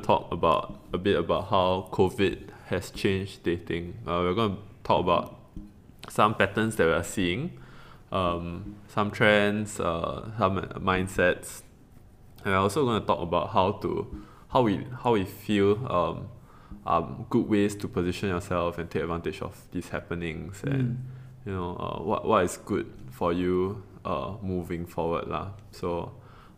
[0.00, 3.98] to talk about a bit about how COVID has changed dating.
[4.06, 5.38] Uh, we're going to talk about
[6.08, 7.58] some patterns that we are seeing,
[8.12, 11.62] um, some trends, uh, some mindsets,
[12.44, 16.28] and we're also going to talk about how to how we how we feel um,
[16.86, 21.06] um, good ways to position yourself and take advantage of these happenings and
[21.46, 25.50] you know uh, what what is good for you uh, moving forward lah.
[25.70, 26.12] So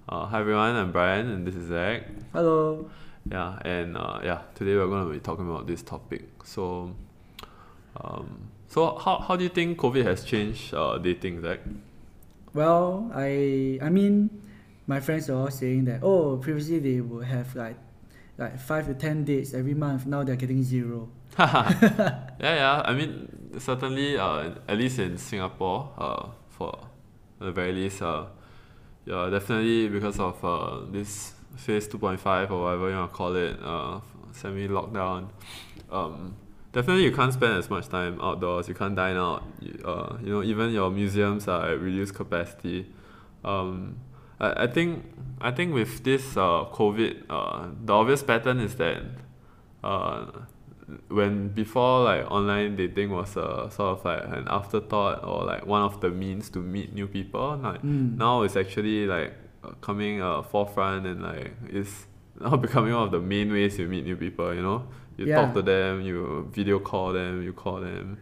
[0.08, 2.06] uh, hi everyone, I'm Brian and this is Zach.
[2.32, 2.88] Hello.
[3.30, 6.24] Yeah, and uh, yeah, today we're going to be talking about this topic.
[6.44, 6.94] So,
[7.96, 11.60] um, so how, how do you think COVID has changed uh, dating, Zach?
[12.52, 14.30] Well, I I mean,
[14.86, 17.76] my friends are all saying that oh, previously they would have like
[18.38, 20.06] like five to ten dates every month.
[20.06, 21.08] Now they're getting zero.
[21.38, 22.82] yeah, yeah.
[22.84, 23.28] I mean,
[23.58, 26.76] certainly, uh, at least in Singapore, uh, for
[27.38, 28.26] the very least, uh,
[29.06, 33.56] yeah, definitely because of uh, this phase 2.5 or whatever you want to call it,
[33.62, 34.00] uh,
[34.32, 35.28] semi lockdown.
[35.90, 36.34] Um,
[36.72, 38.68] definitely, you can't spend as much time outdoors.
[38.68, 39.42] You can't dine out.
[39.60, 42.86] You, uh, you know, even your museums are at reduced capacity.
[43.44, 43.96] Um,
[44.40, 45.04] I, I think
[45.40, 49.02] I think with this uh, COVID, uh, the obvious pattern is that
[49.84, 50.26] uh,
[51.08, 55.82] when before like online dating was a sort of like an afterthought or like one
[55.82, 58.16] of the means to meet new people like Mm.
[58.18, 59.32] now it's actually like
[59.80, 62.06] coming uh, forefront and like it's
[62.40, 65.36] now becoming one of the main ways you meet new people you know you Yeah.
[65.36, 68.18] talk to them you video call them you call them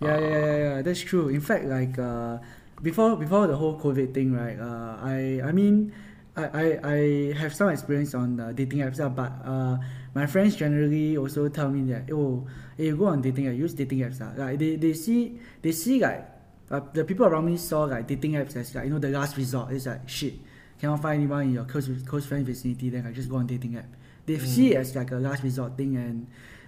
[0.00, 0.82] Yeah, uh, yeah, yeah, yeah.
[0.82, 1.28] That's true.
[1.28, 2.38] In fact, like uh,
[2.80, 4.56] before before the whole COVID thing, right?
[4.58, 5.92] Uh, I I mean,
[6.36, 6.98] I, I, I
[7.36, 9.76] have some experience on uh, dating apps, but uh,
[10.16, 12.46] my friends generally also tell me that oh,
[12.80, 14.16] hey, you go on dating app, use dating apps.
[14.24, 16.24] Like they, they see they see like
[16.72, 19.36] uh, the people around me saw like dating apps as like you know the last
[19.36, 19.68] resort.
[19.76, 20.40] It's like shit,
[20.80, 23.76] cannot find anyone in your close close friend vicinity, then I just go on dating
[23.76, 23.86] app.
[24.26, 26.26] They see it as like a last resort thing and.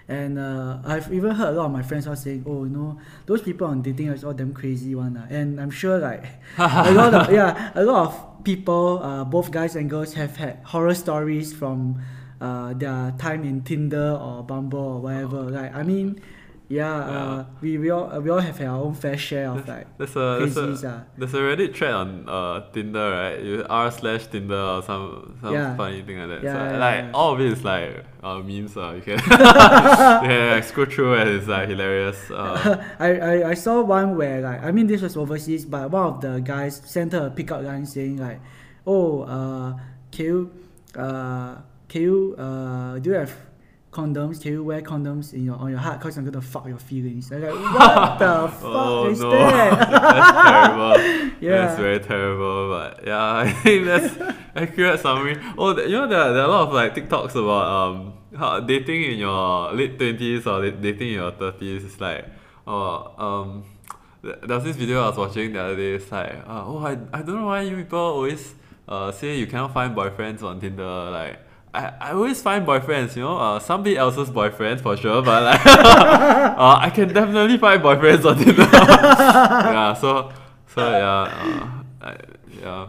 [0.09, 2.99] And uh, I've even heard a lot of my friends are saying, "Oh, you know,
[3.25, 5.29] those people on dating apps all damn crazy one." Uh.
[5.31, 6.25] And I'm sure like
[6.59, 10.59] a lot of yeah, a lot of people, uh, both guys and girls, have had
[10.65, 12.03] horror stories from
[12.41, 15.43] uh, their time in Tinder or Bumble or whatever.
[15.43, 16.21] Like I mean,
[16.79, 20.17] yeah, Uh, we we all we all have our own fair share of like there's
[20.17, 21.01] a there's a, Uh.
[21.19, 25.77] there's a Reddit thread on uh, Tinder right r slash Tinder or some some Yeah.
[25.77, 27.19] funny thing like that Yeah, so, yeah, like yeah.
[27.19, 27.91] all of it is like
[28.27, 29.19] uh, memes uh, you can
[30.27, 34.41] can like, scroll through and it's like hilarious uh, I, I, I saw one where
[34.41, 37.63] like I mean this was overseas, but one of the guys sent her a pickup
[37.69, 38.41] line saying like,
[38.87, 39.69] "Oh, uh,
[40.15, 40.41] can you,
[40.97, 41.57] uh,
[41.89, 43.33] can you, uh, do you have
[43.93, 44.41] condoms?
[44.43, 46.01] Can you wear condoms in your on your heart?
[46.01, 49.89] Cause I'm gonna fuck your feelings." I'm like, what the fuck oh is no that?
[49.91, 51.67] that's terrible Yeah.
[51.67, 54.17] that's very terrible but yeah I think that's
[54.57, 58.15] accurate summary oh you know there, there are a lot of like TikToks about um
[58.37, 62.25] how dating in your late 20s or da- dating in your 30s it's like
[62.67, 63.65] oh um
[64.23, 66.79] th- there was this video I was watching the other day it's like uh, oh
[66.79, 68.55] I, I don't know why you people always
[68.89, 71.39] uh, say you cannot find boyfriends on Tinder like
[71.75, 75.67] I, I always find boyfriends, you know, uh, somebody else's boyfriends for sure, but like,
[75.67, 78.63] uh, I can definitely find boyfriends on Tinder.
[78.73, 80.31] yeah, so,
[80.75, 81.69] so yeah, uh,
[82.03, 82.17] I,
[82.61, 82.89] yeah,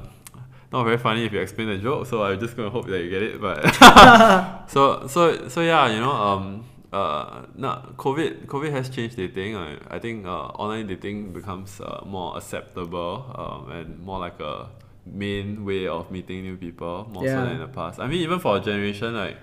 [0.73, 3.09] not very funny if you explain the joke, so I'm just gonna hope that you
[3.09, 3.39] get it.
[3.39, 3.61] But
[4.69, 8.47] so, so, so yeah, you know, um, uh, not COVID.
[8.47, 9.55] COVID has changed dating.
[9.55, 14.67] I, I think uh, online dating becomes uh, more acceptable um, and more like a
[15.06, 18.00] main way of meeting new people more so than in the past.
[18.00, 19.38] I mean, even for a generation like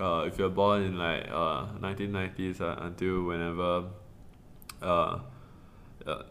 [0.00, 3.84] uh, if you're born in like uh, 1990s uh, until whenever
[4.82, 5.18] uh,
[6.06, 6.22] uh,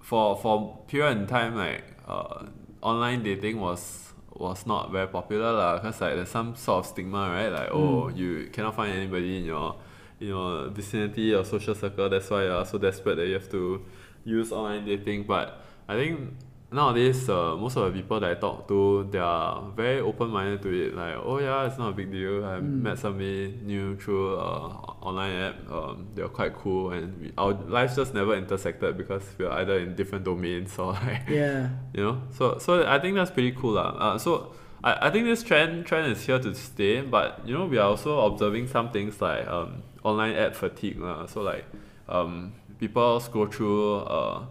[0.00, 2.44] for for period in time like uh,
[2.82, 7.28] online dating was was not very popular lah cause like there's some sort of stigma
[7.30, 7.48] right?
[7.48, 9.76] Like oh you cannot find anybody in your
[10.20, 13.84] in your vicinity or social circle that's why you're so desperate that you have to
[14.24, 15.24] use online dating.
[15.24, 16.34] But I think
[16.70, 20.62] nowadays uh, most of the people that I talk to they are very open minded
[20.62, 20.94] to it.
[20.94, 22.44] Like oh yeah it's not a big deal.
[22.44, 24.68] I met somebody new through uh,
[25.00, 25.70] online app.
[25.70, 29.94] Um, they're quite cool and we, our lives just never intersected because we're either in
[29.94, 32.22] different domains or like Yeah, you know?
[32.30, 33.96] So so I think that's pretty cool lah.
[33.96, 34.52] Uh, so
[34.84, 37.88] I, I think this trend trend is here to stay but you know we are
[37.88, 41.26] also observing some things like um, online ad fatigue lah.
[41.26, 41.64] so like
[42.08, 44.44] um, people scroll through uh,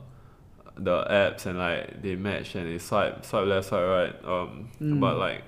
[0.80, 5.00] the apps and like they match and they swipe swipe left swipe right um, Mm.
[5.00, 5.44] but like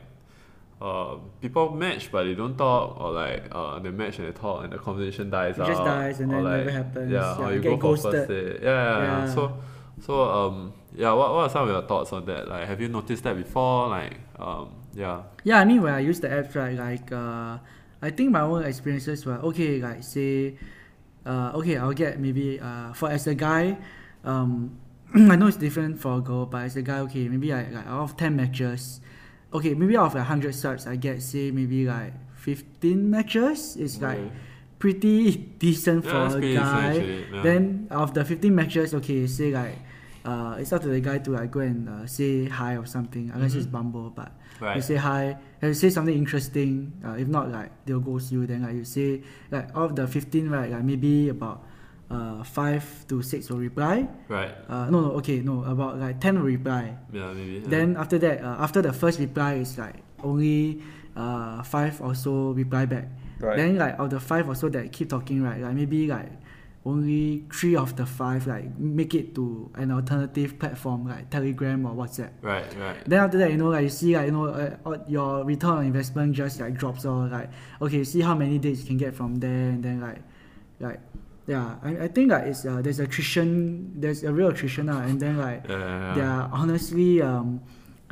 [0.81, 4.63] uh, people match but they don't talk or like uh, they match and they talk
[4.63, 7.11] and the conversation dies It out just dies and then like, never happens.
[7.11, 9.25] yeah, Yeah, or you go for first date yeah, yeah, yeah.
[9.25, 9.33] Yeah.
[9.35, 9.57] so
[9.99, 12.87] so um yeah what, what are some of your thoughts on that like have you
[12.87, 15.59] noticed that before like um yeah yeah.
[15.59, 17.57] I mean when I use the apps right, like uh,
[18.01, 19.79] I think my own experiences were okay.
[19.81, 20.57] Like say,
[21.25, 23.77] uh, okay, I'll get maybe uh, for as a guy,
[24.23, 24.79] um,
[25.13, 27.87] I know it's different for a girl, but as a guy, okay, maybe I like
[27.87, 29.01] out of ten matches,
[29.53, 33.75] okay, maybe out of like hundred starts, I get say maybe like fifteen matches.
[33.77, 34.19] It's like
[34.77, 36.93] pretty decent Yeah, for a pretty decent, guy.
[37.35, 37.41] yeah.
[37.41, 39.77] Then of the fifteen matches, okay, say like.
[40.25, 43.31] Uh, it's up to the guy to like go and uh, say hi or something
[43.33, 44.33] unless it's Bumble but
[44.75, 48.45] you say hi and you say something interesting uh, if not like they'll ghost you
[48.45, 51.63] then like you say like out of the 15 right like maybe about
[52.09, 54.51] uh, 5 to 6 will reply Right.
[54.67, 57.59] uh, no no okay no about like 10 will reply Yeah, maybe.
[57.61, 57.69] yeah.
[57.69, 60.81] then after that uh, after the first reply is like only
[61.15, 63.07] uh, 5 or so reply back
[63.39, 63.55] Right.
[63.57, 66.29] then like of the 5 or so that keep talking right like maybe like
[66.85, 71.93] only 3 of the 5 like make it to an alternative platform like telegram or
[71.93, 72.97] whatsapp Right, right.
[73.05, 75.71] then after that, you know, like you see, like you know, uh, uh, your return
[75.77, 77.49] on investment just like drops or like
[77.81, 80.19] okay, see how many days you can get from there, and then like,
[80.79, 80.99] like,
[81.49, 83.49] yeah, I, I think like it's uh, there's attrition,
[83.99, 86.37] there's a real attrition, uh, and then like Yeah, yeah, they yeah.
[86.45, 87.59] are honestly um,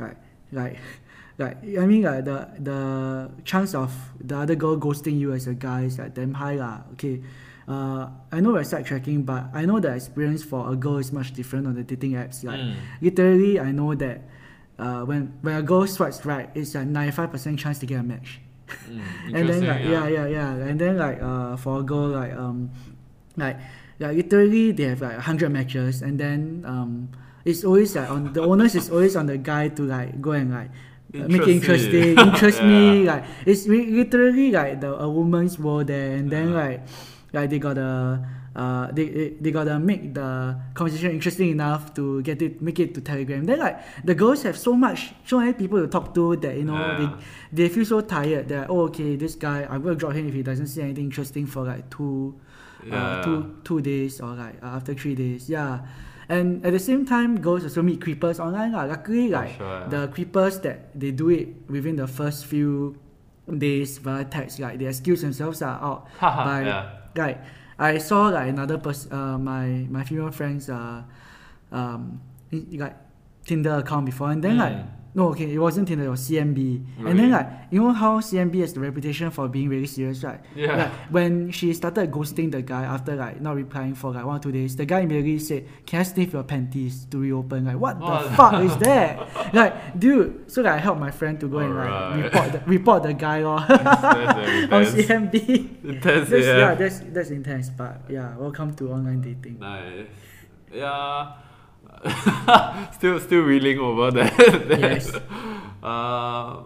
[0.02, 0.18] like
[0.50, 0.76] like.
[1.38, 2.80] Like I mean, like the the
[3.46, 6.82] chance of the other girl ghosting you as a guy is like damn high lah.
[6.98, 7.22] Okay,
[7.70, 11.30] uh, I know we're sidetracking, but I know the experience for a girl is much
[11.38, 12.42] different on the dating apps.
[12.42, 12.74] Like Mm.
[12.98, 14.18] literally I know that
[14.82, 18.02] uh, when when a girl swipes right, it's a ninety five percent chance to get
[18.02, 18.42] a match.
[18.90, 18.98] Mm,
[19.38, 20.10] and then like yeah.
[20.10, 22.74] yeah yeah and then like uh for a girl like um
[23.38, 23.56] like
[23.98, 27.08] yeah literally they have like hundred matches and then um
[27.44, 30.52] it's always like on the onus is always on the guy to like go and
[30.52, 30.70] like
[31.14, 33.04] uh, make it Interest interesting, interest me.
[33.10, 36.60] Like it's literally like the a woman's world there, and then Yeah.
[36.62, 36.78] like
[37.32, 38.20] like they gotta
[38.56, 42.92] uh they, they they gotta make the conversation interesting enough to get it make it
[42.94, 43.44] to Telegram.
[43.44, 46.64] Then like the girls have so much so many people to talk to that you
[46.64, 47.16] know Yeah.
[47.52, 50.34] they they feel so tired that oh okay this guy I'm gonna drop him if
[50.34, 52.36] he doesn't say anything interesting for like two
[52.86, 53.22] Yeah.
[53.24, 55.80] two two days or like uh, after three days yeah
[56.28, 58.84] and at the same time girls also meet creepers online lah.
[58.84, 59.88] luckily like sure, yeah.
[59.88, 62.94] the creepers that they do it within the first few
[63.50, 66.90] days via text like they excuse themselves are out by yeah.
[67.16, 67.40] like
[67.78, 71.02] I saw like another person uh, my my female friends uh
[71.72, 72.20] um
[72.52, 72.94] like
[73.44, 74.60] Tinder account before and then Mm.
[74.60, 74.76] like
[75.14, 78.60] no okay it wasn't Tinder it was CMB and then like you know how CMB
[78.60, 80.76] has the reputation for being really serious right Yeah.
[80.76, 84.38] like when she started ghosting the guy after like not replying for like one or
[84.40, 87.98] two days the guy immediately said can I sniff your panties to reopen like what
[87.98, 88.24] the What?
[88.24, 88.28] Oh.
[88.36, 92.24] fuck is that like dude so like I helped my friend to go and like
[92.24, 94.84] report the, report the guy lor That's very on.
[94.84, 96.56] CMB Intense, that's, yeah.
[96.58, 97.70] yeah, that's that's intense.
[97.70, 99.58] But yeah, welcome to online dating.
[99.58, 100.06] Nice.
[100.72, 101.32] Yeah.
[102.92, 104.36] still, still reeling over that.
[104.68, 104.80] that.
[104.80, 105.12] Yes.
[105.80, 106.58] Uh,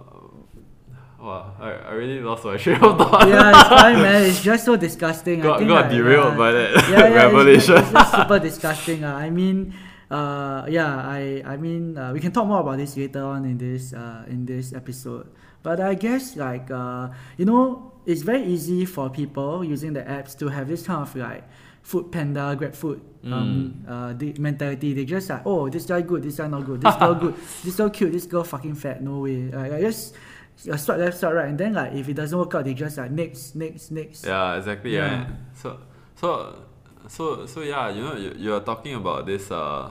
[1.20, 3.28] wow, I, I really lost my train of thought.
[3.28, 4.22] yeah, it's fine, man.
[4.24, 5.40] It's just so disgusting.
[5.40, 7.74] I got think, got like, derailed uh, by that yeah, yeah, it's revelation.
[7.76, 9.04] just- It's, just super disgusting.
[9.04, 9.14] Uh.
[9.14, 9.74] I mean,
[10.10, 13.58] uh, yeah, I I mean, uh, we can talk more about this later on in
[13.58, 15.28] this uh, in this episode.
[15.62, 20.36] But I guess like uh, you know, it's very easy for people using the apps
[20.38, 21.44] to have this kind of like
[21.82, 23.90] food panda, grab food um, Mm.
[23.90, 24.94] uh, the mentality.
[24.94, 27.34] They just like, oh, this guy good, this guy not good, this girl good,
[27.64, 29.02] this girl cute, this girl fucking fat.
[29.02, 29.50] No way.
[29.50, 30.14] Like, I just
[30.70, 32.98] uh, swipe left, swipe right, and then like if it doesn't work out, they just
[32.98, 34.24] like next, next, next.
[34.26, 34.94] Yeah, exactly.
[34.94, 35.10] Yeah.
[35.10, 35.26] Yeah.
[35.54, 35.78] So,
[36.16, 36.58] so,
[37.08, 37.90] so, so yeah.
[37.90, 39.90] You know, you you are talking about this uh,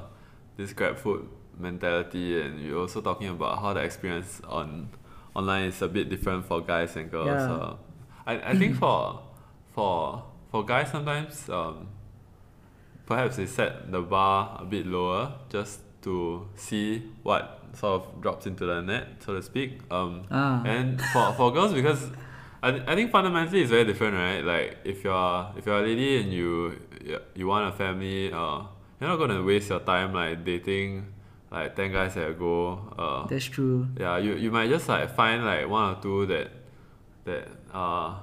[0.57, 1.27] this grab food
[1.59, 4.89] mentality, and you're also talking about how the experience on
[5.35, 7.27] online is a bit different for guys and girls.
[7.27, 7.51] Yeah.
[7.51, 7.75] Uh,
[8.27, 9.21] I I think for
[9.73, 11.87] for for guys sometimes um,
[13.05, 18.45] perhaps they set the bar a bit lower just to see what sort of drops
[18.47, 19.79] into the net, so to speak.
[19.91, 20.61] Um, Ah.
[20.65, 22.09] and for, for girls because
[22.63, 26.21] I, I think fundamentally it's very different right like if you're if you're a lady
[26.21, 28.61] and you you, you want a family uh
[28.99, 31.07] you're not gonna waste your time like dating
[31.51, 33.87] like 10 guys at a go uh That's true.
[33.99, 36.51] yeah you, you might just like find like one or two that
[37.25, 38.13] that uh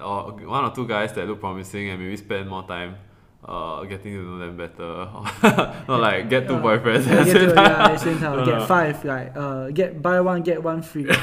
[0.00, 2.96] or one or two guys that look promising and maybe spend more time
[3.42, 5.06] uh getting to know them better
[5.88, 6.60] not like get two Yeah.
[6.60, 7.64] boyfriends Yeah, at the get same time.
[7.90, 8.36] yeah, same time.
[8.36, 8.66] No, get no.
[8.66, 11.08] five, like uh, get buy one get one free.
[11.08, 11.14] uh,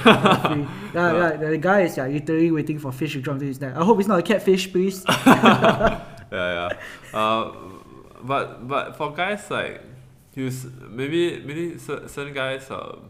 [0.49, 0.65] free.
[0.95, 3.77] Yeah, yeah, the guy is like literally waiting for fish to drop to his net.
[3.77, 5.03] I hope it's not a catfish, please.
[5.07, 6.69] yeah, yeah.
[7.13, 7.51] Uh,
[8.23, 9.81] but but for guys like
[10.35, 10.51] you
[10.89, 13.09] maybe maybe certain guys um,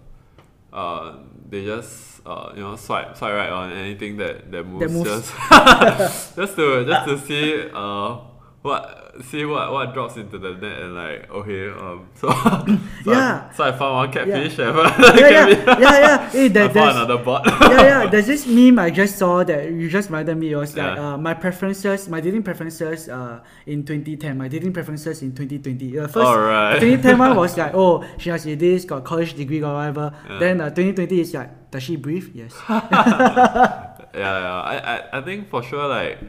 [0.73, 1.15] uh
[1.49, 5.31] they just uh you know swipe swipe right on anything that that moves, moves.
[5.31, 8.19] just just to just to see uh
[8.63, 13.47] what see what what drops into the net and like okay um so, so Yeah.
[13.49, 14.75] I, so I found one catfish and
[15.19, 16.29] yeah, yeah, yeah, yeah.
[16.29, 17.45] Hey, I there, found another bot.
[17.45, 18.09] yeah, yeah.
[18.09, 20.51] There's this meme I just saw that you just reminded me.
[20.51, 25.21] It was like uh, my preferences, my dating preferences uh, in 2010, my dating preferences
[25.21, 25.99] in 2020.
[25.99, 26.79] Uh, first, Alright.
[26.81, 30.13] 2010 one was like, oh, she has this, got college degree, or whatever.
[30.29, 30.39] Yeah.
[30.39, 32.29] Then uh, 2020 is like, does she breathe?
[32.33, 32.53] Yes.
[32.69, 34.61] yeah, yeah.
[34.61, 36.19] I, I, I think for sure like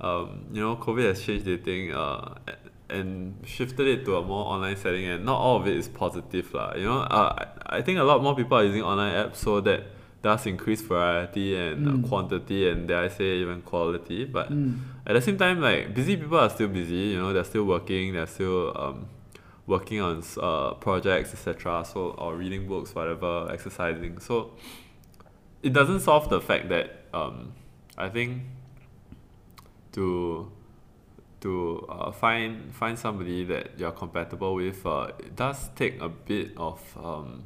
[0.00, 2.34] um, you know, COVID has changed dating uh
[2.90, 6.52] and shifted it to a more online setting and not all of it is positive
[6.52, 6.74] lah.
[6.76, 9.84] You know, uh, I think a lot more people are using online apps so that
[10.22, 12.08] does increase variety and Mm.
[12.08, 14.24] quantity and dare I say even quality.
[14.26, 14.80] But Mm.
[15.06, 17.12] at the same time, like busy people are still busy.
[17.12, 18.12] You know, they're still working.
[18.12, 19.06] They're still um,
[19.66, 21.84] working on uh, projects, etc.
[21.84, 24.18] So or reading books, whatever, exercising.
[24.20, 24.52] So
[25.62, 27.52] it doesn't solve the fact that um,
[27.96, 28.42] I think
[29.94, 30.50] to
[31.40, 36.52] to uh, find find somebody that you're compatible with, uh, it does take a bit
[36.56, 37.44] of um,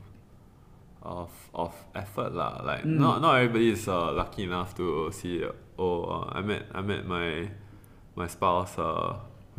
[1.02, 2.60] of of effort lah.
[2.64, 2.98] Like Mm.
[2.98, 5.42] not not everybody is uh, lucky enough to see.
[5.78, 7.50] Oh, uh, I met I met my
[8.14, 9.18] my spouse uh,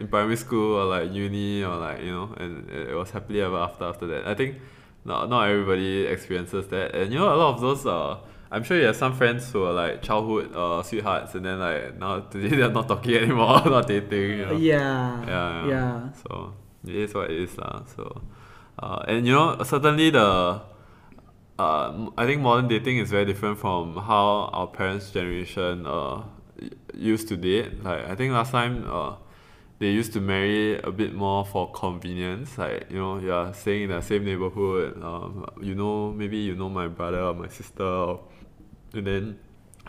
[0.00, 3.42] in primary school or like uni or like you know, and it it was happily
[3.42, 4.26] ever after after that.
[4.26, 4.58] I think
[5.04, 8.18] not not everybody experiences that, and you know a lot of those uh.
[8.52, 11.98] I'm sure you have some friends who are like childhood uh, sweethearts, and then like
[11.98, 14.38] now today they're not talking anymore, not dating.
[14.38, 14.56] You know?
[14.58, 15.24] Yeah.
[15.26, 16.12] yeah, Yeah.
[16.22, 16.52] So
[16.86, 17.82] it is what it is lah.
[17.96, 18.20] So,
[18.78, 20.60] uh, and you know certainly the,
[21.58, 26.22] uh, I think modern dating is very different from how our parents' generation uh
[26.92, 27.82] used to date.
[27.82, 29.16] Like I think last time uh.
[29.82, 33.90] They used to marry a bit more for convenience, like you know, you're staying in
[33.90, 35.02] the same neighborhood.
[35.02, 38.20] Um, you know, maybe you know my brother or my sister, or,
[38.94, 39.38] and then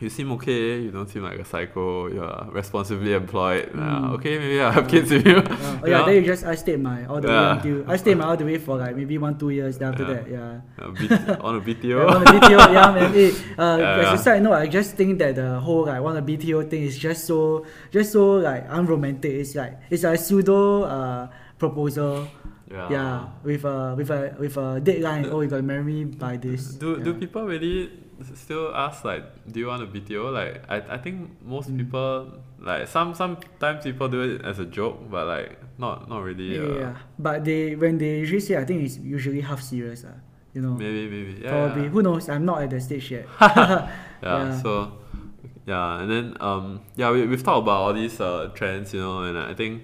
[0.01, 0.81] you seem okay.
[0.81, 2.07] You don't seem like a psycho.
[2.07, 3.69] You're responsibly employed.
[3.77, 5.37] Uh, okay, maybe I have kids with you.
[5.53, 6.05] Uh, oh yeah, know?
[6.05, 8.45] then you just I stayed my all the way until I stayed my all the
[8.45, 9.77] way for like maybe one two years.
[9.77, 10.13] Then after Yeah.
[10.13, 10.61] that, yeah.
[10.79, 11.83] Uh, B- on a BTO.
[11.83, 13.11] Yeah, on a BTO, yeah, man.
[13.59, 14.13] Uh, Yeah, as yeah.
[14.13, 16.97] a side note, I just think that the whole like of the BTO thing is
[16.97, 19.31] just so, just so like unromantic.
[19.31, 22.27] It's like it's a pseudo uh, proposal.
[22.71, 22.89] Yeah.
[22.89, 25.29] Yeah, with a with a with a deadline.
[25.29, 26.73] Oh, you gotta marry me by this.
[26.81, 27.03] Do yeah.
[27.05, 27.91] do people really
[28.35, 30.31] still ask like, do you want a BTO?
[30.33, 31.77] Like, I I think most Mm.
[31.77, 36.55] people like some sometimes people do it as a joke, but like not not really.
[36.55, 40.03] Yeah, Uh, yeah, but they when they usually say, I think it's usually half serious.
[40.05, 40.13] Uh,
[40.53, 41.49] you know, Maybe maybe yeah.
[41.49, 41.83] probably.
[41.83, 41.89] yeah.
[41.89, 42.29] Who knows?
[42.29, 43.25] I'm not at the stage yet.
[43.41, 43.89] yeah,
[44.23, 44.61] Yeah.
[44.61, 44.93] so
[45.65, 49.23] yeah and then um yeah we, we've talked about all these uh, trends you know
[49.23, 49.83] and I think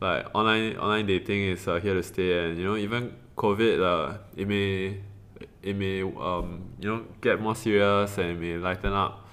[0.00, 4.18] like online online dating is uh, here to stay and you know even COVID uh,
[4.36, 5.00] it may
[5.62, 9.26] it may um you know get more serious and it may lighten up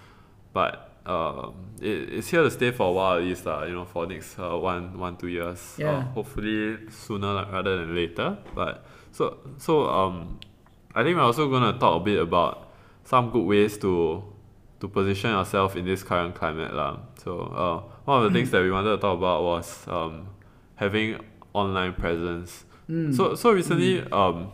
[0.53, 3.85] but um it, it's here to stay for a while at least uh, you know
[3.85, 6.01] for next uh, one one two years uh, Yeah.
[6.13, 10.39] hopefully sooner rather than later but so so um
[10.95, 12.69] I think we're also gonna talk a bit about
[13.03, 14.23] some good ways to
[14.79, 16.99] to position yourself in this current climate lah.
[17.23, 20.27] So uh, one of the things that we wanted to talk about was um,
[20.75, 21.19] having
[21.53, 22.63] online presence.
[22.89, 23.13] Mm.
[23.15, 24.51] So so recently, um,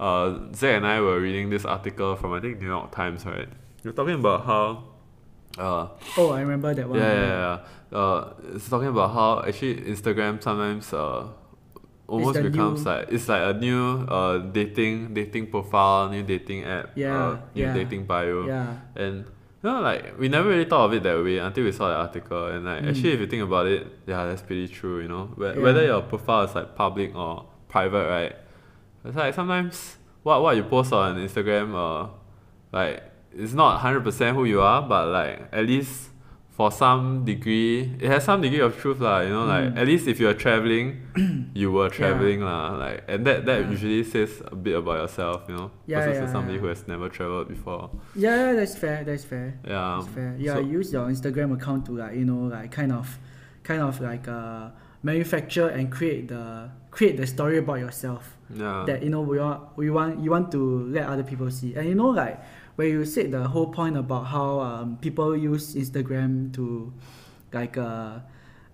[0.00, 3.48] uh, Zach and I were reading this article from I think New York Times, right?
[3.82, 4.84] You're talking about how.
[5.56, 6.98] Uh, oh, I remember that one.
[6.98, 7.58] yeah, yeah,
[7.92, 7.98] yeah.
[7.98, 11.28] Uh, it's talking about how actually Instagram sometimes uh,
[12.08, 16.90] almost becomes new- like it's like a new uh dating dating profile, new dating app,
[16.96, 17.74] Yeah, uh, new yeah.
[17.74, 18.76] dating bio, Yeah.
[18.96, 21.88] and you know like we never really thought of it that way until we saw
[21.88, 22.88] the article, and like Mm.
[22.88, 25.00] actually if you think about it, yeah, that's pretty true.
[25.02, 25.62] You know, Whe- Yeah.
[25.62, 28.34] whether your profile is like public or private, right?
[29.04, 32.08] It's like sometimes what what you post on Instagram, uh,
[32.72, 33.02] like
[33.36, 36.10] it's not hundred percent who you are, but like at least
[36.56, 39.20] for some degree, it has some degree of truth lah.
[39.20, 39.76] You know, like Mm.
[39.76, 42.76] at least if you're traveling, you were traveling lah.
[42.78, 43.70] Like and that that Yeah.
[43.70, 45.42] usually says a bit about yourself.
[45.48, 46.60] You know, Yeah, versus yeah, somebody yeah.
[46.60, 47.90] who has never traveled before.
[48.14, 49.02] Yeah, yeah, that's fair.
[49.04, 49.58] That's fair.
[49.66, 49.98] Yeah.
[50.00, 50.36] That's fair.
[50.38, 53.18] Yeah, so- use your Instagram account to like you know like kind of,
[53.64, 54.70] kind of like uh
[55.02, 58.22] manufacture and create the create the story about yourself
[58.54, 58.84] Yeah.
[58.88, 60.62] that you know we want we want you want to
[60.96, 62.38] let other people see and you know like
[62.76, 66.92] where you said the whole point about how um, people use Instagram to
[67.52, 68.18] like uh,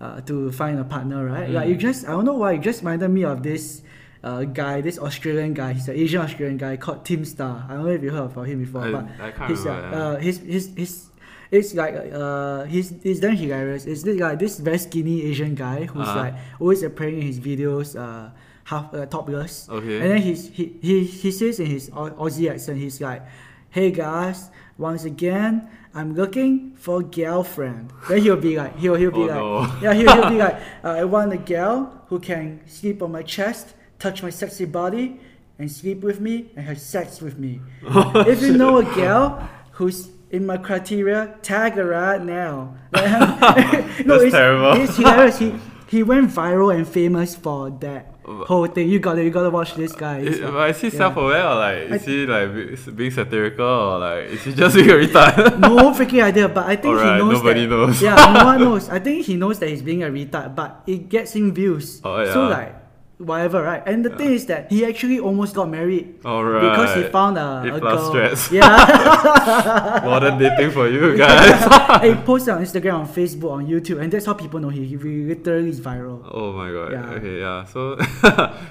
[0.01, 1.87] uh to find a partner right like you Mm.
[1.89, 3.83] just I don't know why it just reminded me of this.
[4.23, 7.65] Uh, guy, this Australian guy, he's an Asian Australian guy called Tim Star.
[7.67, 9.97] I don't know if you heard about him before, I, but I can't he's remember.
[9.97, 11.09] uh, uh he's he's he's
[11.51, 13.85] it's like uh he's he's damn hilarious.
[13.87, 16.19] It's this guy, this very skinny Asian guy who's Uh-huh.
[16.21, 18.31] like always appearing in his videos uh
[18.65, 19.69] half uh, topless.
[19.69, 20.01] Okay.
[20.01, 23.23] And then he's he he he says in his Au- Aussie accent, he's like
[23.71, 29.27] "Hey guys, once again, I'm looking for girlfriend." Then he'll be like, he'll he'll be
[29.31, 29.83] Oh, like, no.
[29.83, 33.23] yeah, he'll, he'll be like, uh, "I want a girl who can sleep on my
[33.23, 35.19] chest, touch my sexy body,
[35.59, 37.61] and sleep with me and have sex with me."
[38.27, 42.77] if you know a girl who's in my criteria, tag her right now.
[42.93, 44.81] That's it's, terrible.
[44.81, 45.39] It's hilarious.
[45.39, 45.55] He,
[45.89, 48.89] he went viral and famous for that whole thing.
[48.89, 50.19] You got to you got to watch this guy.
[50.19, 50.99] Is, but is he yeah.
[50.99, 54.91] self-aware or like is I- he like being satirical or like is he just being
[54.91, 55.59] a retard?
[55.59, 58.03] no freaking idea, but I think Alright, he knows nobody that, knows.
[58.03, 58.89] Yeah, no one knows.
[58.89, 62.01] I think he knows that he's being a retard, but it gets him views.
[62.05, 62.33] Oh, yeah.
[62.33, 62.80] So like
[63.21, 63.83] whatever, right?
[63.87, 66.63] And the thing is that he actually almost got married Alright.
[66.63, 68.09] because he found a, He a girl.
[68.09, 68.51] stress.
[68.51, 70.01] Yeah.
[70.05, 72.03] Modern dating for you guys.
[72.03, 74.85] he posted on Instagram, on Facebook, on YouTube, and that's how people know he.
[74.87, 76.23] He literally is viral.
[76.33, 76.93] Oh my god.
[76.93, 77.11] Yeah.
[77.21, 77.65] Okay, yeah.
[77.65, 77.97] So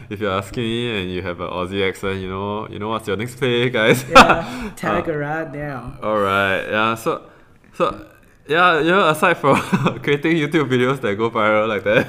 [0.09, 3.07] if you're asking me and you have an Aussie accent, you know, you know what's
[3.07, 4.03] your next play, guys.
[4.09, 5.97] Yeah, tag Uh, right now.
[6.01, 6.63] All right.
[6.69, 6.95] Yeah.
[6.95, 7.29] So,
[7.73, 8.07] so
[8.47, 8.79] yeah.
[8.79, 9.55] You know, aside from
[10.01, 12.07] creating YouTube videos that go viral like that,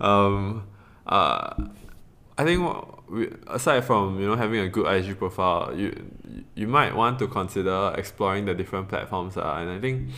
[0.00, 0.62] um,
[1.06, 1.54] uh,
[2.36, 2.60] I think
[3.08, 5.92] we, aside from you know having a good IG profile, you
[6.54, 9.36] you might want to consider exploring the different platforms.
[9.36, 10.10] Uh, and I think,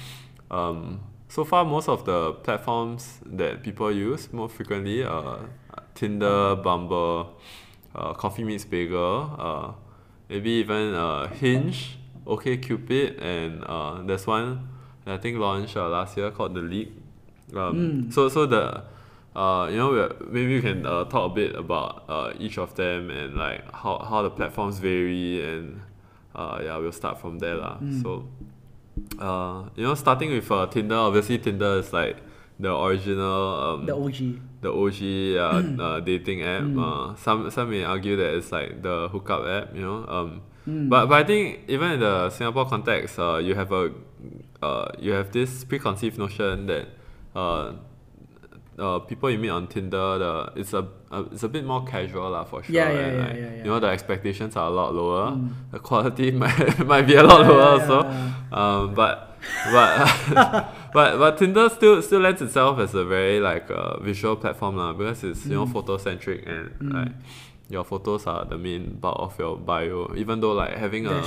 [0.50, 5.40] um, so far most of the platforms that people use more frequently are
[5.94, 7.36] Tinder, Bumble,
[7.94, 9.72] uh, Coffee Meets Bagel, uh,
[10.28, 14.68] maybe even uh, Hinge, OK Cupid, and uh, there's one
[15.04, 16.92] that I think launched uh, last year called The League.
[17.54, 18.82] Um, So so the
[19.36, 19.90] uh, you know
[20.32, 23.98] maybe we can uh, talk a bit about uh, each of them and like how,
[24.08, 25.80] how the platforms vary and
[26.34, 27.76] uh, yeah we'll start from there lah.
[28.02, 28.10] So
[29.20, 32.16] uh, you know starting with uh, Tinder obviously Tinder is like
[32.58, 34.18] the original um, The OG.
[34.64, 35.00] the OG
[35.36, 36.64] uh, uh, dating app.
[36.76, 40.06] Uh, some some may argue that it's like the hookup app, you know.
[40.08, 40.40] Um,
[40.88, 43.92] but but I think even in the Singapore context, uh, you have a
[44.62, 46.88] uh, you have this preconceived notion that
[47.36, 47.72] uh,
[48.78, 52.30] uh, people you meet on Tinder, the it's a, a it's a bit more casual
[52.30, 52.74] lah for sure.
[52.74, 53.56] Yeah, yeah, yeah, like, yeah, yeah.
[53.64, 55.38] You know the expectations are a lot lower.
[55.72, 58.00] The quality might might be a lot lower also.
[58.52, 59.38] Um, but
[59.72, 59.90] but
[60.92, 64.92] but but Tinder still still lends itself as a very like uh, visual platform lah
[64.92, 65.72] because it's you know Mm.
[65.72, 67.12] photo centric and like
[67.68, 70.12] your photos are the main part of your bio.
[70.16, 71.18] Even though like having a,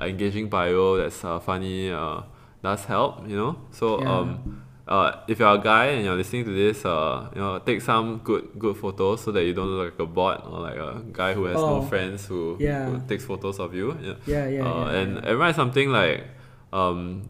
[0.00, 2.22] engaging bio that's uh, funny uh,
[2.62, 3.56] does help, you know.
[3.72, 4.60] So um.
[4.86, 8.18] Uh, if you're a guy and you're listening to this, uh, you know, take some
[8.22, 11.32] good good photos so that you don't look like a bot or like a guy
[11.32, 12.84] who has no Oh, friends who, yeah.
[12.90, 13.96] who takes photos of you.
[14.02, 16.28] Yeah Yeah, yeah, uh, yeah, and, and write something like
[16.72, 17.22] um,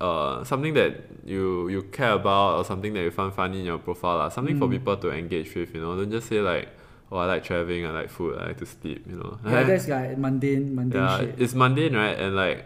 [0.00, 3.78] uh, something that you you care about or something that you find funny in your
[3.78, 4.28] profile lah.
[4.28, 4.60] something Mm.
[4.60, 6.68] for people to engage with you know don't just say like
[7.12, 9.88] oh I like traveling I like food I like to sleep you know Yeah, that's
[9.88, 11.34] like mundane, mundane yeah, shit.
[11.38, 12.64] it's mundane right and like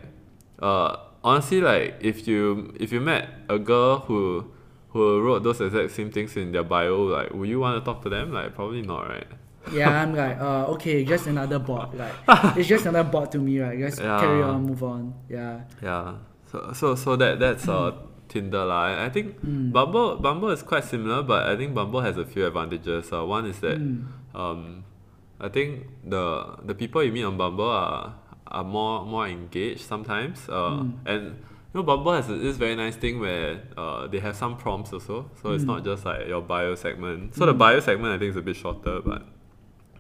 [0.59, 4.45] uh, honestly like if you if you met a girl who
[4.91, 8.03] who wrote those exact same things in their bio like would you want to talk
[8.03, 9.27] to them like probably not right
[9.69, 11.93] Yeah, I'm like, uh, okay, just another bot.
[11.93, 12.15] Like,
[12.57, 13.77] it's just another bot to me, right?
[13.77, 14.49] Just carry Yeah.
[14.49, 15.13] on, move on.
[15.29, 15.69] Yeah.
[15.85, 16.25] Yeah.
[16.49, 17.93] So so so that that's uh
[18.33, 18.97] Tinder lah.
[19.05, 19.69] I think Mm.
[19.77, 23.13] Bumble Bumble is quite similar, but I think Bumble has a few advantages.
[23.13, 24.09] Uh, one is that Mm.
[24.33, 24.89] um,
[25.37, 28.17] I think the the people you meet on Bumble are
[28.51, 30.49] are more more engaged sometimes.
[30.49, 30.93] Uh, Mm.
[31.07, 34.93] and you know Bumble has this very nice thing where uh, they have some prompts
[34.93, 35.31] also.
[35.43, 35.69] So it's Mm.
[35.69, 37.35] not just like your bio segment.
[37.35, 39.23] So the bio segment I think is a bit shorter, but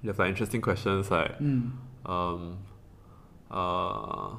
[0.03, 1.73] you have like interesting questions like Mm.
[2.07, 2.59] um,
[3.51, 4.31] uh,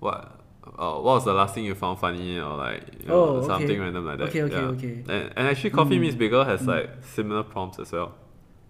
[0.00, 0.40] what
[0.78, 3.46] uh, what was the last thing you found funny or like you know, Oh, okay.
[3.46, 4.28] something random like that.
[4.28, 4.62] Okay, okay, yeah.
[4.74, 4.94] okay.
[5.08, 6.00] And, and actually, Coffee Mm.
[6.00, 8.14] Meets Bagel has like similar prompts as well.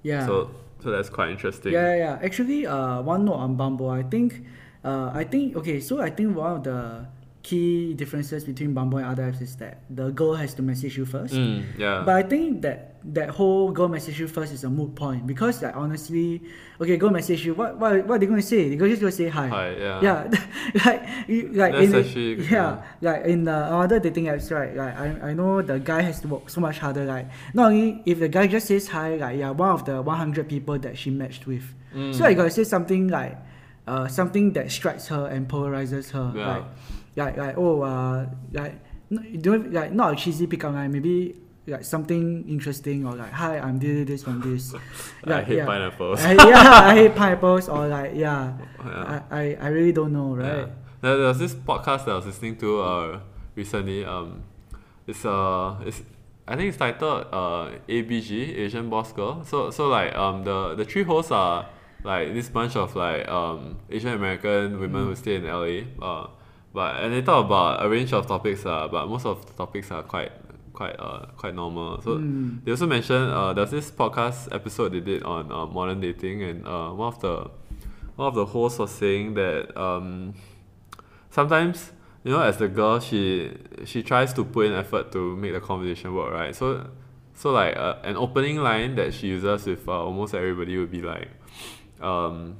[0.03, 0.27] Yeah.
[0.27, 0.51] So
[0.83, 1.73] so that's quite interesting.
[1.73, 2.19] Yeah, yeah, yeah.
[2.23, 4.45] Actually, uh, one note on Bumble, I think,
[4.87, 5.81] uh, I think okay.
[5.81, 7.07] So I think one of the
[7.43, 11.07] key differences between Bumble and other apps is that the girl has to message you
[11.07, 11.35] first.
[11.35, 12.03] Mm, yeah.
[12.05, 15.63] But I think that that whole girl message you first is a moot point because
[15.63, 16.43] like honestly,
[16.81, 17.55] okay, go message you.
[17.55, 18.75] What what what are they gonna say?
[18.75, 19.47] They're just gonna say hi.
[19.47, 20.01] Hi, yeah.
[20.03, 20.19] Yeah,
[20.85, 24.75] like you- like That's in the- actually- yeah, like in the other dating apps, right?
[24.75, 27.05] Like I, I know the guy has to work so much harder.
[27.05, 30.19] Like not only if the guy just says hi, like yeah, one of the one
[30.19, 31.63] hundred people that she matched with.
[31.95, 32.13] Mm.
[32.13, 33.39] So I gotta say something like,
[33.87, 36.33] uh, something that strikes her and polarizes her.
[36.35, 36.49] Yeah.
[36.49, 36.65] Like,
[37.17, 38.75] like like oh uh like
[39.11, 40.93] you don't like not a cheesy pickup line.
[40.93, 44.75] Maybe like something interesting or like hi I'm this this from this.
[45.25, 45.67] I hate yeah.
[45.67, 46.21] pineapples.
[46.21, 48.53] I, yeah, I hate pineapples or like yeah,
[48.85, 49.23] Yeah.
[49.31, 50.47] I, I, I really don't know, right?
[50.47, 50.67] Yeah.
[51.01, 53.21] There, there was this podcast that I was listening to uh,
[53.55, 54.05] recently.
[54.05, 54.43] Um,
[55.07, 56.03] it's uh, it's
[56.49, 59.45] I think it's titled uh, ABG Asian Boss Girl.
[59.45, 61.69] So so like um the the three hosts are
[62.07, 65.09] like this bunch of like um Asian American women Mm.
[65.09, 65.75] who stay in LA.
[66.01, 66.29] Uh,
[66.73, 68.65] but and they talk about a range of topics.
[68.65, 70.33] Uh, but most of the topics are quite
[70.73, 72.01] quite uh quite normal.
[72.03, 72.65] So Mm.
[72.65, 76.67] they also mentioned uh there's this podcast episode they did on uh, modern dating and
[76.67, 77.51] uh one of the
[78.17, 80.35] one of the hosts was saying that um
[81.31, 81.93] sometimes
[82.25, 83.51] you know as the girl she
[83.85, 86.87] she tries to put in effort to make the conversation work right so
[87.35, 91.03] so like uh, an opening line that she uses with uh, almost everybody would be
[91.03, 91.29] like
[92.01, 92.57] um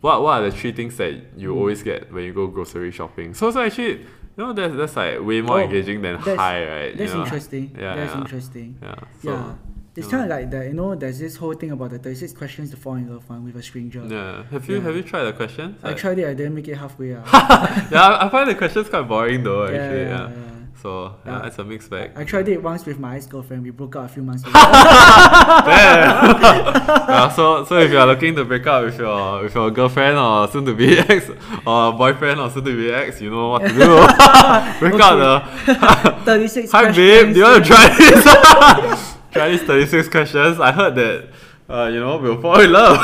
[0.00, 1.56] what what are the three things that you Mm.
[1.58, 5.20] always get when you go grocery shopping so so actually you know that's that's like
[5.20, 7.24] way more Oh, engaging than high, right That's you know?
[7.24, 7.70] interesting.
[7.78, 8.20] Yeah, That's yeah.
[8.20, 8.78] interesting.
[8.82, 9.54] yeah so, yeah.
[9.96, 10.94] It's kind of like that, you know.
[10.94, 13.62] There's this whole thing about the 36 questions to fall in love one with a
[13.64, 14.06] stranger.
[14.06, 14.82] yeah have you Yeah.
[14.82, 15.74] have you tried the questions?
[15.82, 17.14] I tried it, I didn't make it halfway.
[17.16, 17.22] Uh.
[17.90, 20.57] yeah I- I find the questions quite boring though actually yeah, yeah.
[20.82, 21.46] So yeah, Yeah.
[21.46, 23.62] it's a mixed bag I tried it once with my ex girlfriend.
[23.64, 24.52] We broke up a few months ago.
[25.68, 30.16] yeah, so so if you are looking to break up with your with your girlfriend
[30.18, 31.28] or soon to be ex
[31.66, 33.76] or boyfriend or soon to be ex, you know what to do.
[34.78, 35.18] break up
[35.66, 36.96] the 36 Hi questions.
[36.96, 39.14] babe, do you want to try this?
[39.32, 40.60] try these 36 questions.
[40.60, 41.28] I heard that
[41.70, 42.96] uh, you know, we'll fall in love.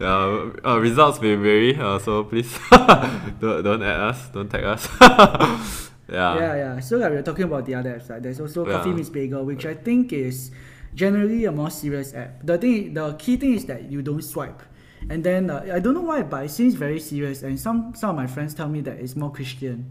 [0.00, 5.90] yeah, uh, results may vary, uh, so please don't, don't add us, don't tag us.
[6.12, 6.36] Yeah.
[6.38, 6.80] Yeah, yeah.
[6.80, 8.10] So like we are talking about the other apps.
[8.10, 8.72] Like there's also Yeah.
[8.78, 10.50] Coffee Meets Bagel, which I think is
[10.94, 12.44] generally a more serious app.
[12.44, 14.62] The thing, the key thing is that you don't swipe.
[15.10, 17.42] And then uh, I don't know why, but it seems very serious.
[17.42, 19.90] And some some of my friends tell me that it's more Christian.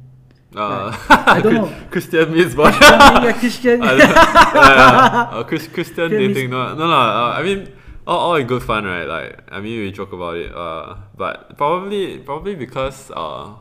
[0.56, 1.72] Uh, I don't know.
[1.90, 2.72] Christian means boy.
[2.80, 3.82] yeah, Christian.
[3.88, 6.94] I don't- yeah, uh, Chris, Christian Christian dating, no, no, no.
[6.94, 7.72] Uh, I mean,
[8.06, 9.06] all, all in good fun, right?
[9.08, 10.52] Like, I mean, we joke about it.
[10.54, 13.54] Uh, but probably, probably because uh,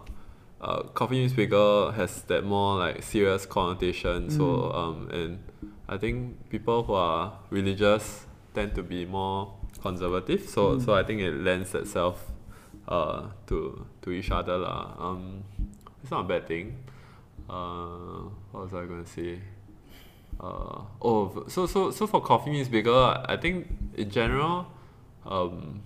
[0.61, 4.31] uh, coffee bagel has that more like serious connotation.
[4.31, 4.75] So, Mm.
[4.75, 5.39] um, and
[5.89, 10.49] I think people who are religious tend to be more conservative.
[10.49, 10.85] So, Mm.
[10.85, 12.31] so I think it lends itself,
[12.89, 14.95] uh, to to each other lah.
[14.99, 15.43] Um,
[16.03, 16.77] it's not a bad thing.
[17.49, 19.41] Uh, what was I going to say?
[20.41, 22.97] Uh, oh, so so so for coffee meets bagel,
[23.29, 24.67] I think in general,
[25.27, 25.83] um,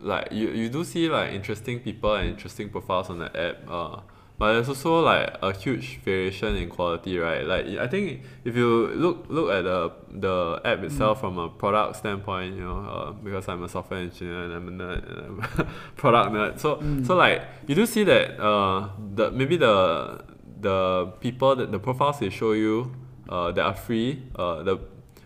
[0.00, 3.56] like you, you do see like interesting people and interesting profiles on the app.
[3.68, 4.00] Uh,
[4.38, 7.44] but there's also like a huge variation in quality, right?
[7.44, 11.96] Like I think if you look look at the the app itself from a product
[11.96, 15.40] standpoint, you know, uh, because I'm a software engineer and I'm a nerd and I'm
[15.58, 15.64] a
[15.96, 16.60] product nerd.
[16.60, 20.22] So so like you do see that uh the maybe the
[20.60, 22.92] the people that the profiles they show you
[23.28, 24.78] uh, that are free uh, the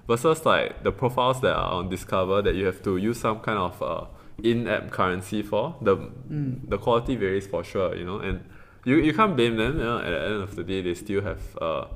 [0.08, 3.58] versus like the profiles that are on Discover that you have to use some kind
[3.58, 4.04] of uh,
[4.42, 6.68] in-app currency for the Mm.
[6.68, 8.40] the quality varies for sure you know and
[8.84, 11.20] you, you can't blame them you know at the end of the day they still
[11.22, 11.86] have uh,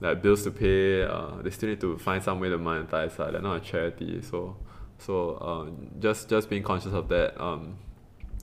[0.00, 3.30] like bills to pay uh, they still need to find some way to monetize uh,
[3.30, 4.56] they're not a charity so
[4.98, 7.76] so uh, just just being conscious of that um,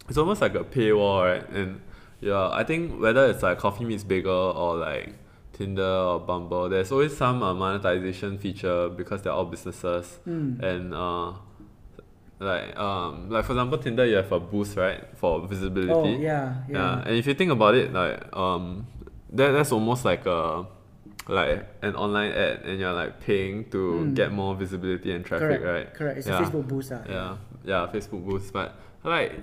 [0.10, 1.50] it's almost like a paywall, right?
[1.50, 1.82] And
[2.20, 5.14] yeah, I think whether it's like Coffee Meets Bagel or like
[5.54, 10.20] Tinder or Bumble, there's always some uh, monetization feature because they're all businesses.
[10.28, 10.62] Mm.
[10.62, 11.34] And uh,
[12.40, 15.92] like um, like for example, Tinder you have a boost, right, for visibility.
[15.94, 16.78] Oh yeah, yeah.
[16.78, 18.88] Yeah, and if you think about it, like um,
[19.34, 20.66] that that's almost like a
[21.28, 24.16] like an online ad, and you're like paying to Mm.
[24.16, 25.64] get more visibility and traffic, Correct.
[25.64, 25.94] right?
[25.94, 26.18] Correct.
[26.20, 26.40] It's Yeah.
[26.40, 26.92] a Facebook boost.
[26.92, 27.02] ah.
[27.08, 28.74] yeah yeah facebook boost but
[29.04, 29.34] like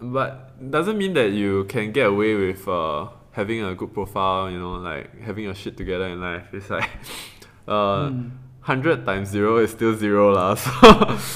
[0.00, 4.58] but doesn't mean that you can get away with uh having a good profile you
[4.60, 6.90] know like having your shit together in life it's like
[7.66, 8.30] uh Mm.
[8.66, 10.70] 100 times 0 is still 0 lah so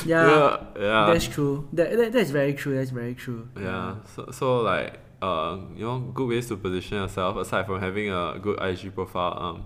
[0.07, 1.69] Yeah, yeah yeah That's true.
[1.73, 2.75] That, that that's very true.
[2.77, 3.49] That's very true.
[3.61, 8.09] yeah so, so like uh you know good ways to position yourself aside from having
[8.11, 9.57] a good IG profile um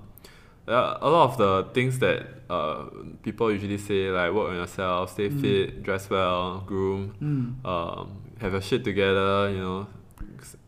[0.67, 2.87] yeah, a lot of the things that uh
[3.23, 5.41] people usually say like work on yourself stay Mm.
[5.41, 7.47] fit dress well groom Mm.
[7.67, 8.05] um,
[8.41, 9.87] have your shit together, you know.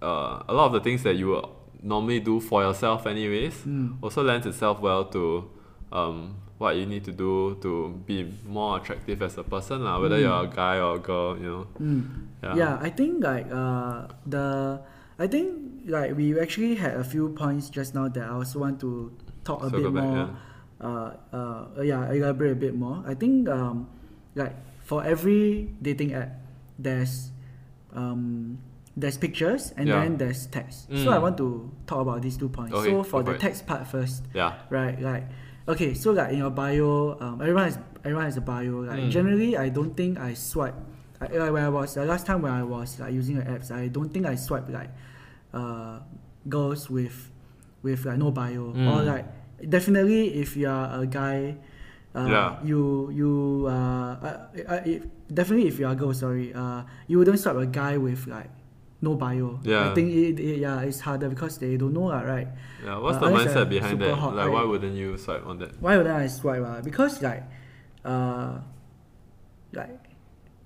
[0.00, 1.42] Uh, a lot of the things that you
[1.82, 3.98] normally do for yourself, anyways, Mm.
[4.02, 5.50] also lends itself well to
[5.90, 10.16] um, what you need to do to be more attractive as a person, lah, whether
[10.16, 10.24] Mm.
[10.24, 11.64] you're a guy or a girl, you know.
[11.76, 12.00] Mm.
[12.40, 12.54] Yeah.
[12.56, 14.80] Yeah, I think like uh the
[15.20, 18.80] I think like we actually had a few points just now that I also want
[18.80, 19.12] to
[19.44, 20.28] talk a Circle bit back, more.
[20.84, 22.98] Uh, uh, yeah, elaborate a bit more.
[23.06, 23.86] I think um,
[24.34, 26.34] like for every dating app,
[26.80, 27.30] there's
[27.94, 28.58] um,
[28.96, 30.02] there's pictures and Yeah.
[30.02, 30.86] then there's text.
[30.94, 31.22] So I Mm.
[31.22, 32.74] want to talk about these two points.
[32.74, 34.54] Okay, so for the text part first, Yeah.
[34.70, 34.98] right?
[35.00, 35.24] Like
[35.68, 38.80] okay, so like in your bio, um, everyone has everyone has a bio.
[38.84, 39.10] Like Mm.
[39.10, 40.74] generally, I don't think I swipe.
[41.20, 43.70] I, like when I was the last time when I was like using the apps,
[43.70, 44.90] I don't think I swipe like
[45.52, 46.00] uh,
[46.48, 47.30] girls with
[47.82, 49.06] with like no bio or Mm.
[49.06, 49.26] like
[49.70, 51.56] definitely if you are a guy
[52.14, 52.56] uh, Yeah.
[52.62, 57.18] you you uh, uh, uh, if, definitely if you are a girl, sorry, uh, you
[57.18, 58.50] wouldn't swipe a guy with like
[59.04, 59.60] no bio.
[59.62, 59.90] Yeah.
[59.90, 62.48] I think it, it, yeah, it's harder because they don't know, right?
[62.84, 64.14] Yeah, what's Uh, the mindset behind that?
[64.22, 64.54] hot, like, right?
[64.54, 65.72] why wouldn't you swipe on that?
[65.80, 66.64] Why wouldn't I swipe?
[66.64, 66.80] Uh?
[66.88, 67.42] Because like,
[68.04, 68.58] uh,
[69.72, 70.00] like,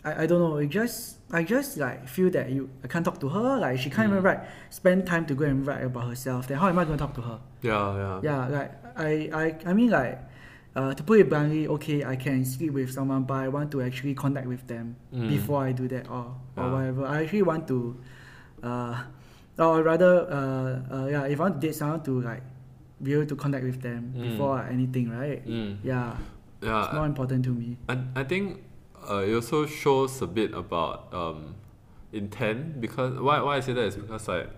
[0.04, 0.56] I, I don't know.
[0.58, 3.58] It just I just like feel that you I can't talk to her.
[3.58, 4.26] Like she can't even Mm.
[4.26, 6.46] write, spend time to go and write about herself.
[6.48, 7.38] Then how am I going to talk to her?
[7.62, 8.20] Yeah, yeah.
[8.22, 9.10] Yeah, like I
[9.42, 10.18] I I mean like.
[10.76, 13.82] Uh, to put it bluntly, okay, I can speak with someone, but I want to
[13.82, 15.26] actually connect with them Mm.
[15.26, 16.70] before I do that or, or Yeah.
[16.72, 17.04] whatever.
[17.04, 17.96] I actually want to,
[18.62, 19.02] uh,
[19.58, 22.42] or rather, uh, uh, yeah, if I want to date someone to like
[23.02, 24.22] be able to connect with them Mm.
[24.30, 25.44] before anything, right?
[25.46, 25.76] Mm.
[25.82, 26.16] Yeah,
[26.62, 27.76] Yeah, it's more important to me.
[27.88, 28.62] I, I think
[29.08, 31.54] uh, it also shows a bit about um,
[32.12, 34.48] intent because why, why I say that is because like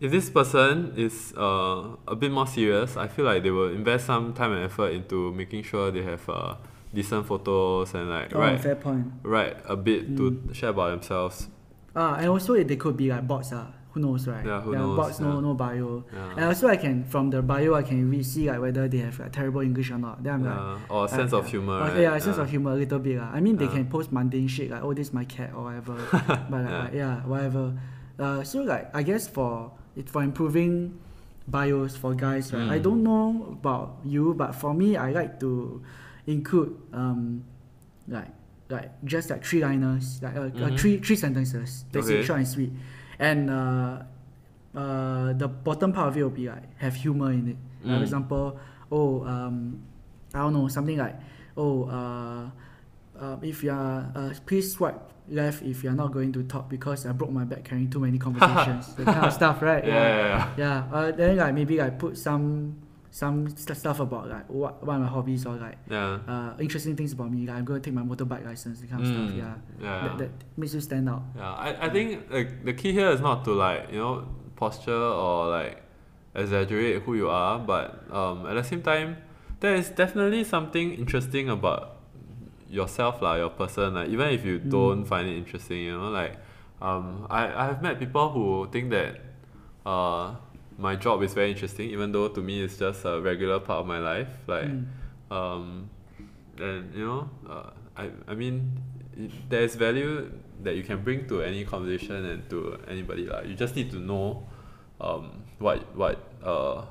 [0.00, 4.06] if this person is uh, a bit more serious, I feel like they will invest
[4.06, 6.54] some time and effort into making sure they have uh,
[6.92, 9.06] decent photos and like Oh, write fair point.
[9.22, 10.54] right a bit to Mm.
[10.54, 11.48] share about themselves.
[11.94, 13.52] Ah, and also they could be like bots.
[13.52, 14.44] Ah, who knows, right?
[14.46, 15.40] Yeah, who knows, Bots, no, yeah.
[15.40, 16.04] no bio.
[16.36, 19.18] And also, I can from the bio, I can really see like whether they have
[19.20, 20.22] like, terrible English or not.
[20.24, 20.90] Then I'm like.
[20.90, 21.74] Or a Uh, sense of humor.
[21.74, 22.00] Uh, right?
[22.00, 23.18] Yeah, a sense of humor a little bit.
[23.20, 23.28] lah.
[23.34, 23.72] I mean, they Yeah.
[23.84, 25.96] can post mundane shit like, oh, this is my cat or whatever.
[26.48, 26.88] but like, Yeah.
[26.88, 26.88] yeah.
[26.92, 27.74] yeah, whatever.
[28.18, 30.96] Uh, so like, I guess for it for improving
[31.46, 32.70] bios for guys, right?
[32.72, 32.82] I Mm.
[32.88, 35.82] don't know about you, but for me, I like to
[36.26, 37.44] include um,
[38.08, 38.30] like
[38.72, 40.78] like just like three liners, like uh, uh, Mhm.
[40.78, 41.84] three three sentences.
[41.92, 42.26] Basically, Okay.
[42.26, 42.72] short and sweet.
[43.18, 44.02] And uh,
[44.74, 47.56] uh, the bottom part of it will be like have humor in it.
[47.84, 47.96] Like, Mm.
[47.98, 48.58] For example,
[48.90, 49.82] oh um,
[50.34, 51.16] I don't know something like
[51.56, 52.48] oh uh,
[53.20, 56.68] uh, if you are uh, please swipe left if you are not going to talk
[56.68, 58.94] because I broke my back carrying too many conversations.
[58.96, 59.84] that kind of stuff, right?
[59.84, 60.88] Yeah, yeah, yeah.
[60.90, 60.94] Yeah.
[60.96, 62.76] Uh, then like maybe like put some
[63.12, 66.18] some st- stuff about like what what my hobbies or like Yeah.
[66.26, 67.44] uh, interesting things about me.
[67.46, 69.28] Like I'm going to take my motorbike license, that kind of stuff.
[69.30, 69.54] Mm, Yeah.
[69.78, 70.00] yeah.
[70.02, 71.22] That, that makes you stand out.
[71.36, 74.24] Yeah, I, I think like the key here is not to like you know
[74.56, 75.82] posture or like
[76.34, 79.18] exaggerate who you are, but um, at the same time,
[79.60, 82.00] there is definitely something interesting about
[82.72, 83.92] yourself lah, your person.
[83.94, 84.70] Like even if you Mm.
[84.70, 86.40] don't find it interesting, you know, like
[86.80, 89.20] um, I I have met people who think that
[89.84, 90.34] uh
[90.78, 93.86] my job is very interesting, even though to me it's just a regular part of
[93.86, 94.28] my life.
[94.46, 94.86] Like Mm.
[95.30, 95.90] um,
[96.58, 98.72] and you know, uh, I I mean,
[99.16, 100.30] it, there's value
[100.62, 103.40] that you can bring to any conversation and to anybody lah.
[103.42, 104.46] You just need to know,
[105.00, 106.84] um, what what uh,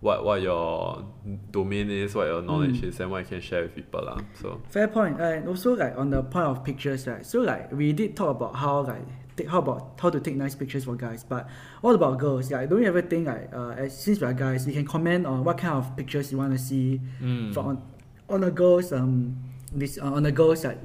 [0.00, 1.04] what what your
[1.50, 2.88] domain is, what your knowledge Mm.
[2.88, 4.18] is, and what you can share with people lah.
[4.40, 5.20] So Fair point.
[5.20, 7.24] And also like on the point of pictures, right?
[7.24, 10.54] So like we did talk about how like take, how about how to take nice
[10.54, 11.48] pictures for guys, but
[11.80, 12.50] what about girls?
[12.50, 15.26] Yeah, don't you ever think like uh, as, since we are guys, we can comment
[15.26, 17.52] on what kind of pictures you want to see mm.
[17.54, 17.82] from on,
[18.28, 19.36] on a girl's um
[19.72, 20.78] this uh, on a girl's like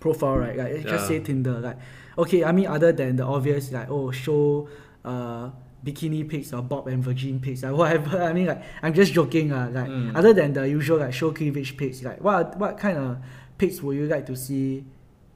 [0.00, 0.56] profile, right?
[0.56, 1.18] Like let's just Yeah.
[1.18, 1.76] say Tinder, like
[2.18, 4.68] okay, I mean other than the obvious like oh show
[5.04, 5.50] uh
[5.84, 8.22] bikini pics or bob and virgin pics like whatever.
[8.22, 10.16] I mean like I'm just joking uh, like Mm.
[10.16, 13.18] other than the usual like show cleavage pics, like what what kind of
[13.58, 14.84] pics would you like to see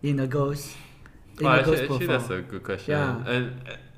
[0.03, 0.75] in a girl's
[1.41, 2.93] in a actually, actually that's a good question.
[2.93, 3.25] Yeah.
[3.27, 3.53] And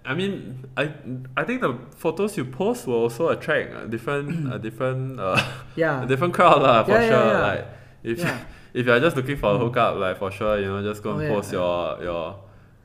[0.04, 0.92] I mean, I
[1.36, 5.42] I think the photos you post will also attract a different a different uh,
[5.76, 6.02] yeah.
[6.04, 7.26] a different crowd lah for Yeah, yeah, sure.
[7.32, 7.40] yeah.
[7.48, 7.66] Like
[8.04, 8.38] if Yeah.
[8.74, 11.20] if you're just looking for a hookup, like for sure, you know, just go and
[11.20, 11.34] Oh, yeah.
[11.34, 12.24] post your your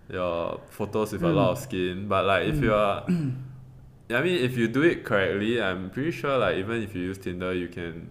[0.09, 1.35] your photos with a Mm.
[1.35, 2.07] lot of skin.
[2.07, 2.63] But like if Mm.
[2.63, 3.05] you are
[4.17, 7.17] I mean if you do it correctly, I'm pretty sure like even if you use
[7.17, 8.09] Tinder you can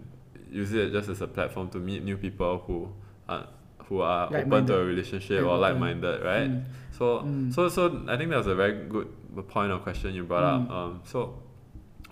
[0.49, 2.89] use it just as a platform to meet new people who
[3.29, 3.45] are
[3.91, 6.49] who are open to a relationship or like minded, right?
[6.49, 6.63] Mm.
[6.97, 7.53] So Mm.
[7.53, 9.07] so so I think that was a very good
[9.49, 10.71] point or question you brought up.
[10.71, 11.19] Um, so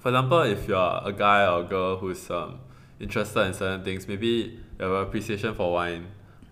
[0.02, 2.60] for example, if you're a guy or a girl who's um,
[3.00, 6.06] interested in certain things, maybe you have appreciation for wine.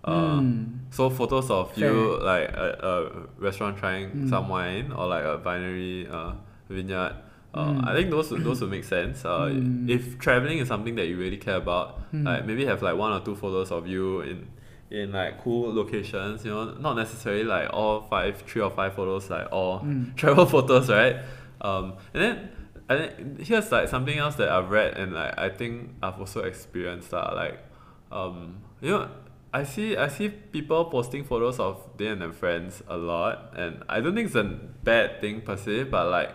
[0.04, 0.74] Uh, Mm.
[0.92, 2.94] So photos of you like a, a
[3.44, 4.30] restaurant trying Mm.
[4.30, 6.32] some wine or like a winery uh,
[6.70, 7.16] vineyard.
[7.54, 7.88] Uh, Mm.
[7.90, 9.26] I think those would- those would make sense.
[9.26, 9.90] Uh, Mm.
[9.90, 12.24] If traveling is something that you really care about, Mm.
[12.30, 14.38] like maybe have like one or two photos of you in
[14.90, 16.46] in like cool locations.
[16.46, 20.16] You know, not necessarily like all five, three or five photos, like all Mm.
[20.22, 21.18] travel photos, right?
[21.62, 22.50] Um, and then
[22.90, 26.44] I think here's like something else that I've read and like I think I've also
[26.44, 27.60] experienced that like
[28.12, 29.10] um you know
[29.54, 33.84] I see I see people posting photos of they and their friends a lot and
[33.90, 36.30] I don't think it's a bad thing per se but like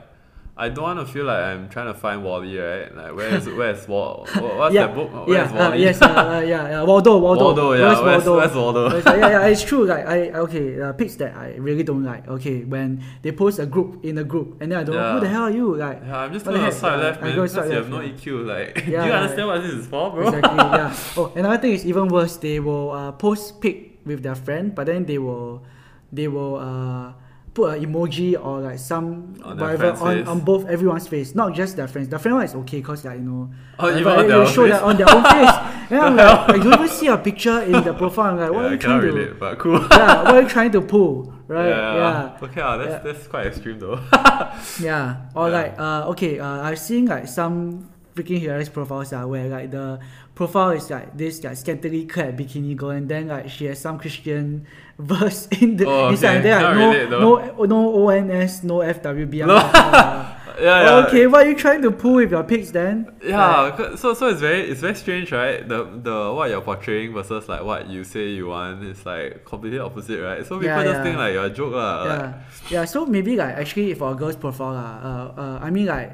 [0.55, 2.95] I don't want to feel like I'm trying to find Wally, right?
[2.95, 4.29] Like where's where's Wall?
[4.37, 5.11] What's yeah, that book?
[5.11, 5.83] yeah, Where's uh, Wally?
[5.83, 7.87] yes, uh, uh, yeah, yeah, Waldo, Waldo, Waldo, yeah.
[7.89, 8.37] Where's Where's, Waldo?
[8.37, 9.17] where's Waldo?
[9.17, 9.87] Yeah, yeah, it's true.
[9.87, 12.29] Like I okay, uh, pics that I really don't like.
[12.29, 15.21] Okay, when they post a group in a group, and then I don't know who
[15.21, 15.75] the hell are you?
[15.75, 16.73] Like Yeah, I'm just gonna heck?
[16.75, 17.31] swipe Yeah, left, man.
[17.35, 18.13] Because you have no yeah.
[18.13, 18.47] EQ.
[18.47, 19.21] Like, do you yeah.
[19.21, 20.29] understand what this is for, bro?
[20.29, 20.97] exactly, yeah.
[21.17, 22.37] Oh, another thing is even worse.
[22.37, 25.65] They will uh, post pic with their friend, but then they will
[26.13, 27.13] they will uh,
[27.55, 31.77] put an emoji or like some On whatever on, on both everyone's face, not just
[31.77, 32.09] their friends.
[32.09, 34.47] Their friend one is okay because like you know, Oh, whatever, even they their will
[34.47, 34.73] own show face?
[34.73, 35.57] that on their own face.
[35.93, 38.33] And I'm like, I don't even see a picture in the profile.
[38.33, 39.07] I'm like, what yeah, are I you trying to?
[39.13, 39.79] relate, but cool.
[39.91, 41.35] yeah, what are you trying to pull?
[41.49, 41.69] Right?
[41.69, 41.95] yeah.
[41.97, 42.39] yeah.
[42.43, 43.13] Okay, ah, that's Yeah.
[43.13, 44.01] that's quite extreme though.
[44.81, 49.49] Yeah, or like uh, okay, uh, I've seen like some freaking hilarious profiles uh, where
[49.49, 49.99] like the
[50.35, 53.99] profile is like this like scantily clad bikini girl, and then like she has some
[53.99, 54.67] Christian
[54.99, 56.51] verse in the Oh, inside, and okay.
[56.51, 59.47] then like, relate, no no no ONS, no FWB.
[59.47, 59.55] No.
[59.55, 60.95] like, uh, yeah, yeah.
[61.07, 63.09] Okay, what are you trying to pull with your pics then?
[63.23, 65.67] Yeah, Like, so so it's very it's very strange, right?
[65.67, 69.79] The the what you're portraying versus like what you say you want is like completely
[69.79, 70.45] opposite, right?
[70.45, 71.03] So people Yeah, just yeah.
[71.03, 72.03] think like you're a joke, lah.
[72.05, 72.33] Like, yeah,
[72.69, 72.85] yeah.
[72.85, 76.13] So maybe like actually for a girl's profile, uh, uh, I mean like,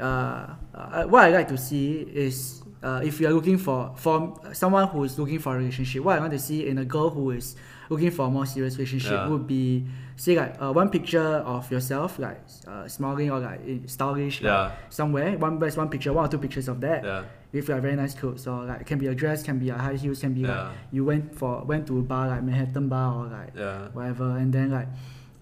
[0.00, 4.34] uh, uh, what I like to see is uh, if you are looking for for
[4.52, 7.10] someone who is looking for a relationship, what I want to see in a girl
[7.10, 7.56] who is
[7.88, 9.28] looking for a more serious relationship Yeah.
[9.28, 13.86] would be say like uh, one picture of yourself like uh, smiling or like in-
[13.88, 14.72] stylish like, Yeah.
[14.90, 17.94] somewhere one best one picture one or two pictures of that yeah, with like very
[17.96, 20.34] nice clothes or like it can be a dress can be a high heels can
[20.34, 23.88] be like you went for went to a bar like Manhattan bar or like yeah.
[23.92, 24.88] whatever, and then like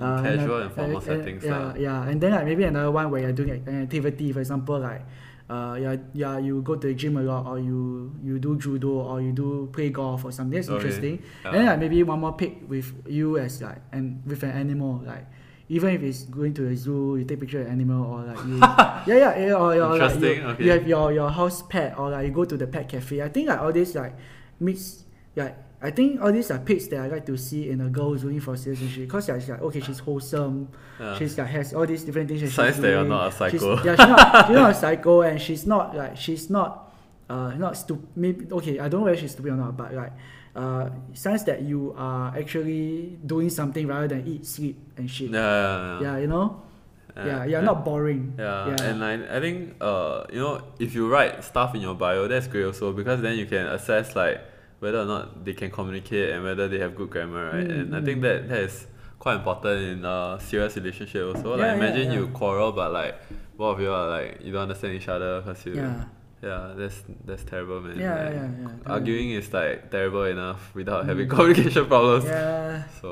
[0.04, 3.22] uh, casual and formal uh, settings yeah, yeah, and then like maybe another one where
[3.22, 5.02] you're doing an activity, for example, like
[5.48, 8.88] uh, yeah, yeah, you go to the gym a lot, or you you do judo,
[8.88, 10.56] or you do play golf or something.
[10.56, 10.76] That's Okay.
[10.76, 11.22] interesting.
[11.44, 11.48] Yeah.
[11.50, 15.02] And then like maybe one more pic with you as like and with an animal,
[15.06, 15.26] like.
[15.70, 18.58] Even if it's going to the zoo, you take picture of animal, or like you,
[18.60, 20.64] yeah, yeah, yeah, or, or like you, okay.
[20.64, 23.22] you have your, your house pet, or like you go to the pet cafe.
[23.22, 24.12] I think like all this like
[24.60, 27.88] mix, like I think all these are pics that I like to see in a
[27.90, 30.68] girl who's looking for relationship because like, she's like okay, she's wholesome,
[30.98, 31.18] Yeah.
[31.18, 32.40] she's like has all these different things.
[32.40, 33.84] That Signs she's that you're not a She's, psycho.
[33.84, 36.94] yeah, she's not, she's not a psycho, and she's not like she's not,
[37.28, 38.08] uh, not stupid.
[38.16, 40.12] Maybe okay, I don't know whether she's stupid or not, but like,
[40.56, 45.30] uh, signs that you are actually doing something rather than eat, sleep, and shit.
[45.30, 46.00] Yeah, yeah, yeah.
[46.00, 46.62] Yeah, you know.
[47.16, 47.26] Yeah.
[47.26, 48.34] Yeah, you're And- not boring.
[48.38, 48.88] Yeah, yeah.
[48.90, 52.48] and I, I think uh you know if you write stuff in your bio that's
[52.48, 54.40] great also because then you can assess like
[54.84, 57.96] whether or not they can communicate and whether they have good grammar right Mm, and
[57.96, 58.86] I think that that is
[59.18, 62.18] quite important in a serious relationship also Yeah, like imagine yeah.
[62.18, 63.14] you quarrel but like
[63.56, 66.04] both of you are like you don't understand each other because you yeah.
[66.48, 68.92] yeah that's that's terrible man Yeah, Like, yeah, yeah.
[68.96, 71.34] arguing is like terrible enough without having Mm.
[71.36, 72.84] communication problems Yeah.
[73.00, 73.08] so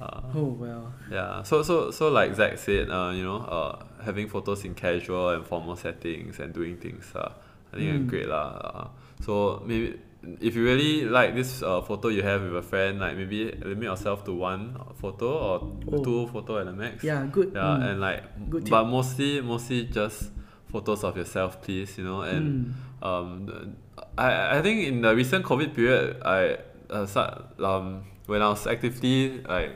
[0.00, 0.84] uh, Oh well.
[1.10, 5.28] yeah, so so so like Zach said, uh, you know, uh, having photos in casual
[5.34, 7.30] and formal settings and doing things, uh,
[7.72, 8.08] I think are Mm.
[8.10, 8.48] great lah.
[8.66, 8.86] Uh,
[9.22, 9.94] so maybe
[10.40, 13.84] if you really like this uh, photo you have with a friend, like maybe limit
[13.84, 16.04] yourself to one photo or Oh.
[16.04, 17.02] two photo at the max.
[17.04, 17.26] Yeah.
[17.30, 17.52] Good.
[17.54, 17.90] Yeah, mm.
[17.90, 20.30] and like, Good but mostly mostly just
[20.70, 21.98] photos of yourself, please.
[21.98, 23.06] You know, and Mm.
[23.06, 23.76] um,
[24.16, 26.58] I I think in the recent COVID period, I
[26.90, 29.74] uh, start, um when I was actively like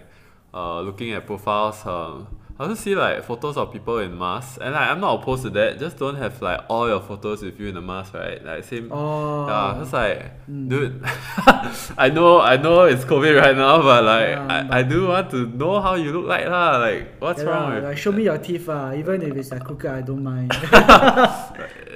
[0.54, 4.72] uh looking at profiles, um, I also see like photos of people in masks, and
[4.72, 5.78] like, I'm not opposed to that.
[5.78, 8.42] Just don't have like all your photos with you in a mask, right?
[8.42, 8.88] Like same.
[8.90, 9.46] Oh.
[9.46, 10.68] Yeah, it's like, Mm.
[10.70, 11.02] dude,
[11.98, 15.28] I know, I know it's COVID right now, but like, Yeah, I, I do want
[15.32, 16.78] to know how you look like lah.
[16.78, 17.84] Like, what's Yeah, wrong with?
[17.84, 20.54] like, show me your teeth, uh, even if it's like crooked, I don't mind.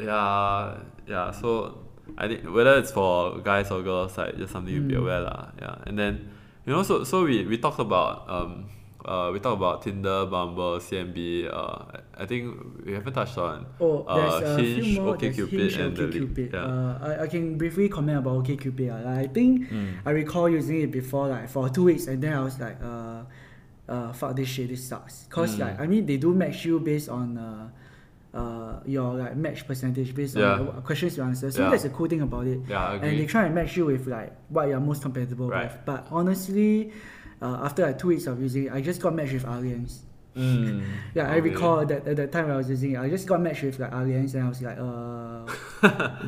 [0.03, 1.31] yeah, yeah.
[1.31, 1.79] So
[2.19, 4.99] I think whether it's for guys or girls, like just something to be Mm.
[5.01, 5.51] aware lah.
[5.61, 6.29] Yeah, and then
[6.67, 8.67] you know, so so we we talked about um
[9.05, 11.49] uh we talked about Tinder, Bumble, CMB.
[11.53, 13.67] Uh, I think we haven't touched on.
[13.81, 15.17] Oh, there's Uh, a Hinge, few more.
[15.17, 16.53] OkCupid, Hinge, and the OkCupid.
[16.53, 16.59] yeah.
[16.61, 18.91] Uh, I, I can briefly comment about OkCupid.
[18.91, 19.05] Uh.
[19.09, 19.93] Like, I think Mm.
[20.05, 23.23] I recall using it before, like for two weeks, and then I was like, uh,
[23.89, 25.27] uh, fuck this shit, this sucks.
[25.31, 25.61] Cause Mm.
[25.61, 27.69] like I mean, they do match you based on uh,
[28.33, 30.53] uh, your like match percentage based Yeah.
[30.61, 31.51] on the questions you answer.
[31.51, 31.71] So Yeah.
[31.71, 32.61] that's a cool thing about it.
[32.69, 35.65] Yeah, and they try and match you with like what you're most compatible Right.
[35.65, 35.79] with.
[35.85, 36.93] But honestly,
[37.43, 40.03] uh, after like two weeks of using it, I just got matched with aliens.
[40.37, 43.41] Mm, Yeah, I recall that at the time I was using it, I just got
[43.41, 45.43] matched with like aliens, and I was like, uh,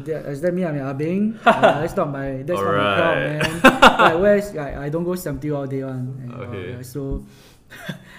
[0.04, 1.38] that, does that mean I'm a Bing?
[1.46, 3.62] Uh, that's not my that's not my crowd, man.
[3.98, 6.18] like where's like I don't go seventy all day one.
[6.22, 6.72] And, Okay.
[6.72, 7.24] yeah, so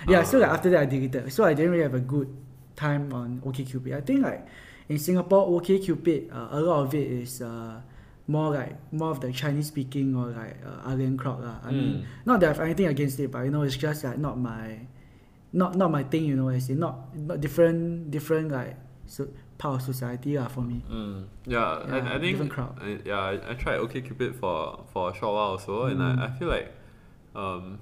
[0.08, 0.54] yeah, so like Ah.
[0.56, 1.32] after that I deleted.
[1.34, 2.28] So I didn't really have a good
[2.76, 3.94] time on OkCupid.
[3.96, 4.48] I think like
[4.90, 7.82] in Singapore, OkCupid, uh, a lot of it is uh,
[8.28, 11.58] more like more of the Chinese speaking or like uh, alien crowd lah.
[11.64, 12.04] I mean, Mm.
[12.26, 14.80] not that I have anything against it, but you know, it's just like not my
[15.52, 16.48] not not my thing, you know.
[16.50, 20.82] As in not not different different like so part of society lah for me.
[20.90, 22.74] Mm, yeah, Yeah, I, I think different crowd.
[22.82, 26.20] I, yeah, I, I tried OkCupid for for a short while also, and Mm.
[26.20, 26.72] I, I feel like,
[27.36, 27.80] um,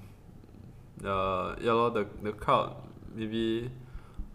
[1.04, 2.76] uh, yeah, lor, the the crowd
[3.14, 3.70] maybe,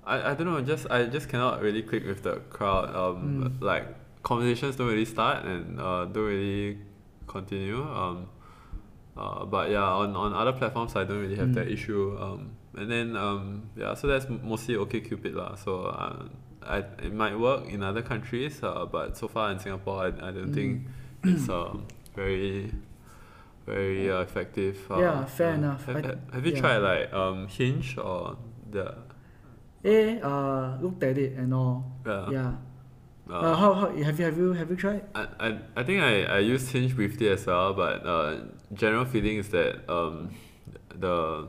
[0.05, 2.95] I, I don't know, just I just cannot really click with the crowd.
[2.95, 3.61] Um, Mm.
[3.61, 3.87] like
[4.27, 6.77] conversations don't really start and uh, don't really
[7.27, 7.79] continue.
[7.81, 8.27] Um,
[9.15, 11.55] uh, but yeah, on, on other platforms I don't really have Mm.
[11.55, 12.03] that issue.
[12.19, 15.55] Um, and then um, yeah, so that's mostly OkCupid lah.
[15.55, 16.27] So uh,
[16.61, 20.29] I it might work in other countries, uh, but so far in Singapore, I, I
[20.35, 20.85] don't think
[21.23, 21.33] Mm.
[21.33, 22.69] it's um, very
[23.65, 24.77] very uh, effective.
[24.91, 25.85] Uh, Yeah, fair enough.
[25.87, 26.61] Have, have- have you yeah.
[26.61, 28.37] tried like um, Hinge or
[28.71, 28.85] the
[29.83, 31.83] Eh, uh, looked at it and all.
[32.05, 32.51] uh, yeah.
[33.29, 35.01] Uh, Uh, how how have you have you have you tried?
[35.15, 38.35] I, I, I think I, I used Hinge briefly as well, but uh,
[38.73, 40.29] general feeling is that um,
[40.95, 41.47] the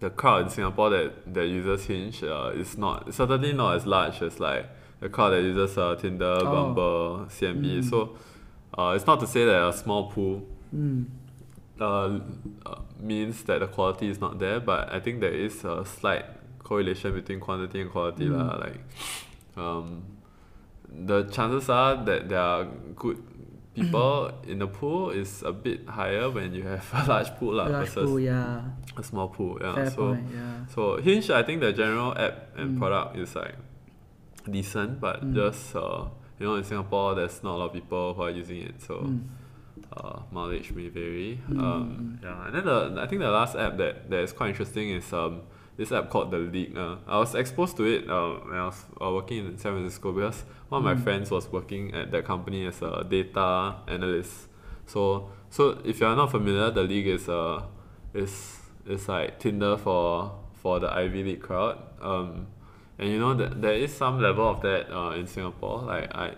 [0.00, 4.20] the crowd in Singapore that, that uses Hinge uh, is not certainly not as large
[4.22, 4.66] as like
[5.00, 6.52] the crowd that uses uh, Tinder, Oh.
[6.52, 7.64] Bumble, CMB.
[7.82, 7.90] Mm.
[7.90, 8.16] So
[8.78, 10.42] uh, it's not to say that a small pool
[10.74, 11.06] Mm.
[11.80, 12.18] uh,
[12.66, 16.24] uh, means that the quality is not there, but I think there is a slight
[16.58, 18.26] correlation between quantity and quality.
[18.26, 18.60] Mm.
[18.60, 18.80] Like,
[19.56, 20.02] um,
[20.88, 22.64] the chances are that there are
[22.94, 23.18] good
[23.74, 27.66] people in the pool is a bit higher when you have a large pool lah,
[27.66, 28.60] Large versus pool, yeah.
[28.96, 29.58] a small pool.
[29.60, 29.74] Yeah.
[29.74, 30.66] Fair so point, yeah.
[30.74, 32.78] so Hinge, I think the general app and Mm.
[32.78, 33.54] product is like
[34.50, 35.34] decent, but Mm.
[35.34, 36.06] just uh,
[36.38, 38.94] you know in Singapore there's not a lot of people who are using it, so
[39.04, 39.20] Mm.
[39.96, 41.40] uh, mileage may vary.
[41.50, 44.50] Mm, Um, yeah, and then the I think the last app that, that is quite
[44.50, 45.42] interesting is um
[45.76, 46.76] this app called the League.
[46.76, 50.12] Uh, I was exposed to it uh, when I was uh, working in San Francisco
[50.12, 51.04] because one of my Mm.
[51.04, 54.48] friends was working at that company as a data analyst.
[54.86, 57.62] So so if you are not familiar, the League is uh
[58.14, 61.78] is is like Tinder for for the Ivy League crowd.
[62.00, 62.46] Um,
[62.98, 65.82] and you know that there is some level of that uh, in Singapore.
[65.82, 66.32] Like I,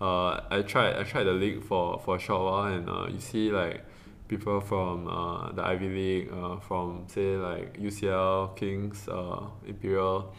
[0.00, 3.18] uh, I tried I tried the league for, for a short while, and uh, you
[3.20, 3.84] see like
[4.32, 10.32] people from uh, the Ivy League, uh, from say like UCL, Kings, uh, Imperial,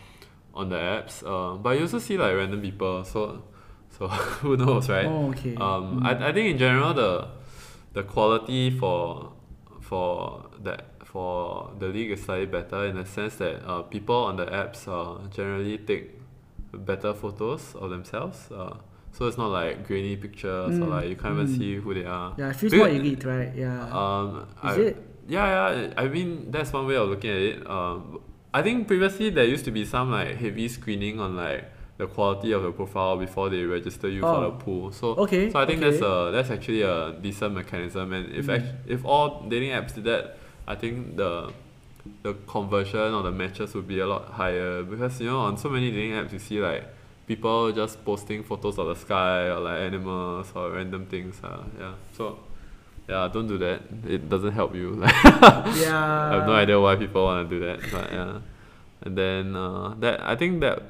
[0.53, 1.23] on the apps.
[1.25, 3.03] Uh, but you also see like random people.
[3.03, 3.43] So
[3.97, 4.07] so
[4.41, 5.05] who knows, right?
[5.05, 5.55] Oh, okay.
[5.55, 6.05] Um, Mm.
[6.05, 7.27] I, I think in general the
[7.93, 9.31] the quality for
[9.81, 14.35] for that for the league is slightly better in the sense that uh, people on
[14.37, 16.05] the apps uh, generally take
[16.73, 18.49] better photos of themselves.
[18.51, 18.73] Uh,
[19.13, 21.57] so it's not like grainy pictures or Mm, like you can't even mm.
[21.57, 22.33] see who they are.
[22.37, 23.51] yeah, it feels because- more elite, right?
[23.55, 23.87] Yeah.
[24.01, 24.97] Um, Is I, it?
[25.27, 25.45] Yeah,
[25.81, 25.93] yeah.
[25.95, 27.69] I mean that's one way of looking at it.
[27.69, 28.19] Um,
[28.53, 31.63] I think previously there used to be some like heavy screening on like
[31.97, 34.41] the quality of the profile before they register you for Oh.
[34.45, 34.91] the pool.
[34.91, 35.91] So Okay, so I think okay.
[35.91, 38.11] that's a that's actually a decent mechanism.
[38.13, 38.55] And if Mm.
[38.57, 40.37] act- if all dating apps did that,
[40.67, 41.53] I think the
[42.23, 45.69] the conversion or the matches would be a lot higher because you know on so
[45.69, 46.83] many dating apps you see like
[47.27, 51.39] people just posting photos of the sky or like animals or random things.
[51.43, 51.93] Uh, yeah.
[52.17, 52.39] So
[53.07, 53.81] yeah, don't do that.
[54.07, 55.01] It doesn't help you.
[55.03, 56.29] yeah.
[56.31, 58.39] I have no idea why people want to do that, but yeah.
[59.01, 60.83] And then uh, that I think that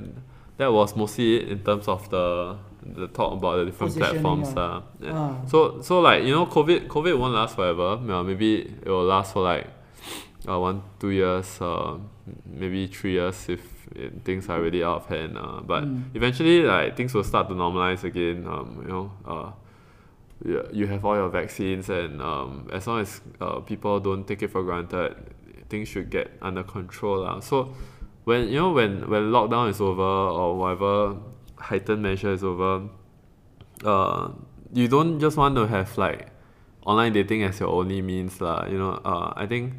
[0.57, 4.53] that was mostly it in terms of the the talk about the different platforms.
[4.55, 4.61] ah.
[4.61, 5.11] Uh, yeah.
[5.13, 5.45] Ah.
[5.47, 7.97] So so like you know, COVID COVID won't last forever.
[7.97, 9.67] Maybe it will last for like
[10.47, 11.97] uh, one two years, uh,
[12.45, 13.61] maybe three years if
[13.95, 15.37] it, things are really out of hand.
[15.37, 16.03] Uh, but Mm.
[16.15, 18.45] eventually, like things will start to normalize again.
[18.47, 19.51] Um, you know, uh,
[20.45, 24.41] you, you have all your vaccines, and um, as long as uh, people don't take
[24.43, 25.15] it for granted,
[25.69, 27.25] things should get under control.
[27.25, 27.39] Uh.
[27.39, 27.73] So
[28.25, 31.17] when you know when when lockdown is over or whatever
[31.57, 32.89] heightened measure is over,
[33.85, 34.29] uh,
[34.73, 36.27] you don't just want to have like
[36.85, 38.65] online dating as your only means lah.
[38.67, 39.73] You know, uh, I think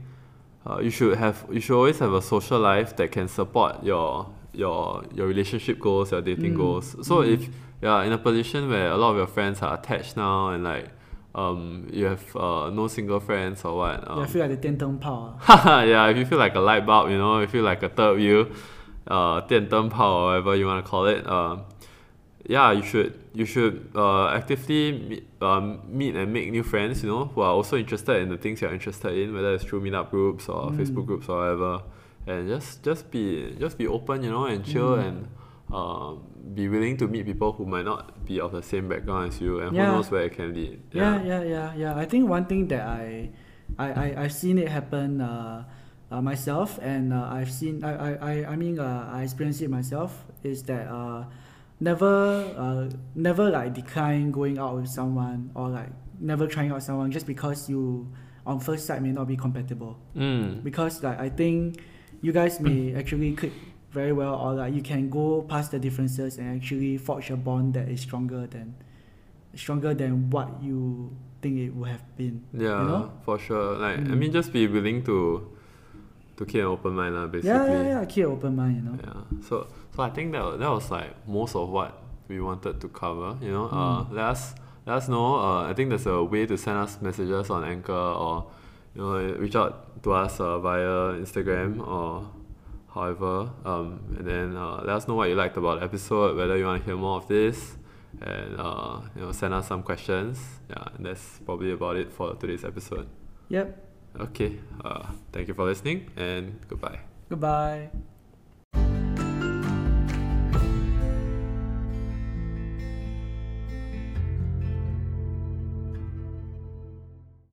[0.68, 4.28] uh, you should have you should always have a social life that can support your
[4.54, 6.96] your your relationship goals, your dating Mm, goals.
[7.08, 7.34] So mm.
[7.34, 7.48] if
[7.82, 10.64] you are in a position where a lot of your friends are attached now and
[10.64, 10.90] like
[11.36, 14.68] um you have uh, no single friends or what, um, yeah, I feel like the
[14.68, 15.38] 电灯泡.
[15.48, 15.84] ah.
[15.84, 17.90] yeah, if you feel like a light bulb, you know, if you feel like a
[17.90, 18.48] third wheel,
[19.08, 21.58] uh, 电灯泡 or whatever you want to call it, uh,
[22.47, 27.09] yeah, you should you should uh, actively meet, um, meet and make new friends, you
[27.09, 30.11] know, who are also interested in the things you're interested in, whether it's through meetup
[30.11, 30.77] groups or Mm.
[30.79, 31.83] Facebook groups or whatever,
[32.27, 35.07] and just just be just be open, you know, and chill Mm.
[35.09, 35.29] and
[35.73, 36.13] uh,
[36.55, 39.61] be willing to meet people who might not be of the same background as you,
[39.61, 39.87] and Yeah.
[39.87, 40.81] who knows where it can lead.
[40.93, 41.97] Yeah, yeah, yeah, yeah.
[41.97, 43.31] I think one thing that I,
[43.79, 45.65] I, I I've seen it happen uh,
[46.13, 49.71] uh, myself, and uh, I've seen I, I, I, I mean uh, I experienced it
[49.71, 50.25] myself.
[50.45, 51.25] Is that uh,
[51.89, 52.15] never
[52.65, 57.27] uh, never like decline going out with someone or like never trying out someone just
[57.27, 58.09] because you
[58.47, 59.93] on first sight may not be compatible.
[60.17, 60.65] Mm.
[60.65, 61.81] Because like I think
[62.25, 63.53] you guys may actually click
[63.93, 67.75] very well, or like you can go past the differences and actually forge a bond
[67.75, 68.75] that is stronger than
[69.55, 72.43] stronger than what you think it would have been.
[72.53, 73.13] Yeah, You know?
[73.25, 73.77] for sure.
[73.79, 74.19] Like I Mm.
[74.19, 75.47] mean, just be willing to
[76.37, 77.27] to keep an open mind, lah.
[77.31, 77.55] Basically.
[77.55, 78.05] Yeah, yeah, yeah.
[78.11, 78.97] Keep an open mind, you know.
[78.99, 79.23] Yeah.
[79.47, 79.55] So
[79.95, 83.37] so I think that that was like most of what we wanted to cover.
[83.41, 84.13] You know, uh, Mm.
[84.13, 84.55] let us
[84.87, 85.37] let us know.
[85.37, 88.47] Uh, I think there's a way to send us messages on Anchor or
[88.95, 92.29] you know reach out to us uh, via Instagram or
[92.95, 93.51] however.
[93.65, 96.37] Um, and then uh, let us know what you liked about the episode.
[96.37, 97.77] Whether you want to hear more of this.
[98.21, 100.39] And uh, you know, send us some questions.
[100.71, 103.09] Yeah, and that's probably about it for today's episode.
[103.49, 103.67] Yep.
[104.21, 104.61] Okay.
[104.85, 107.01] Uh, thank you for listening, and goodbye.
[107.29, 107.91] Goodbye.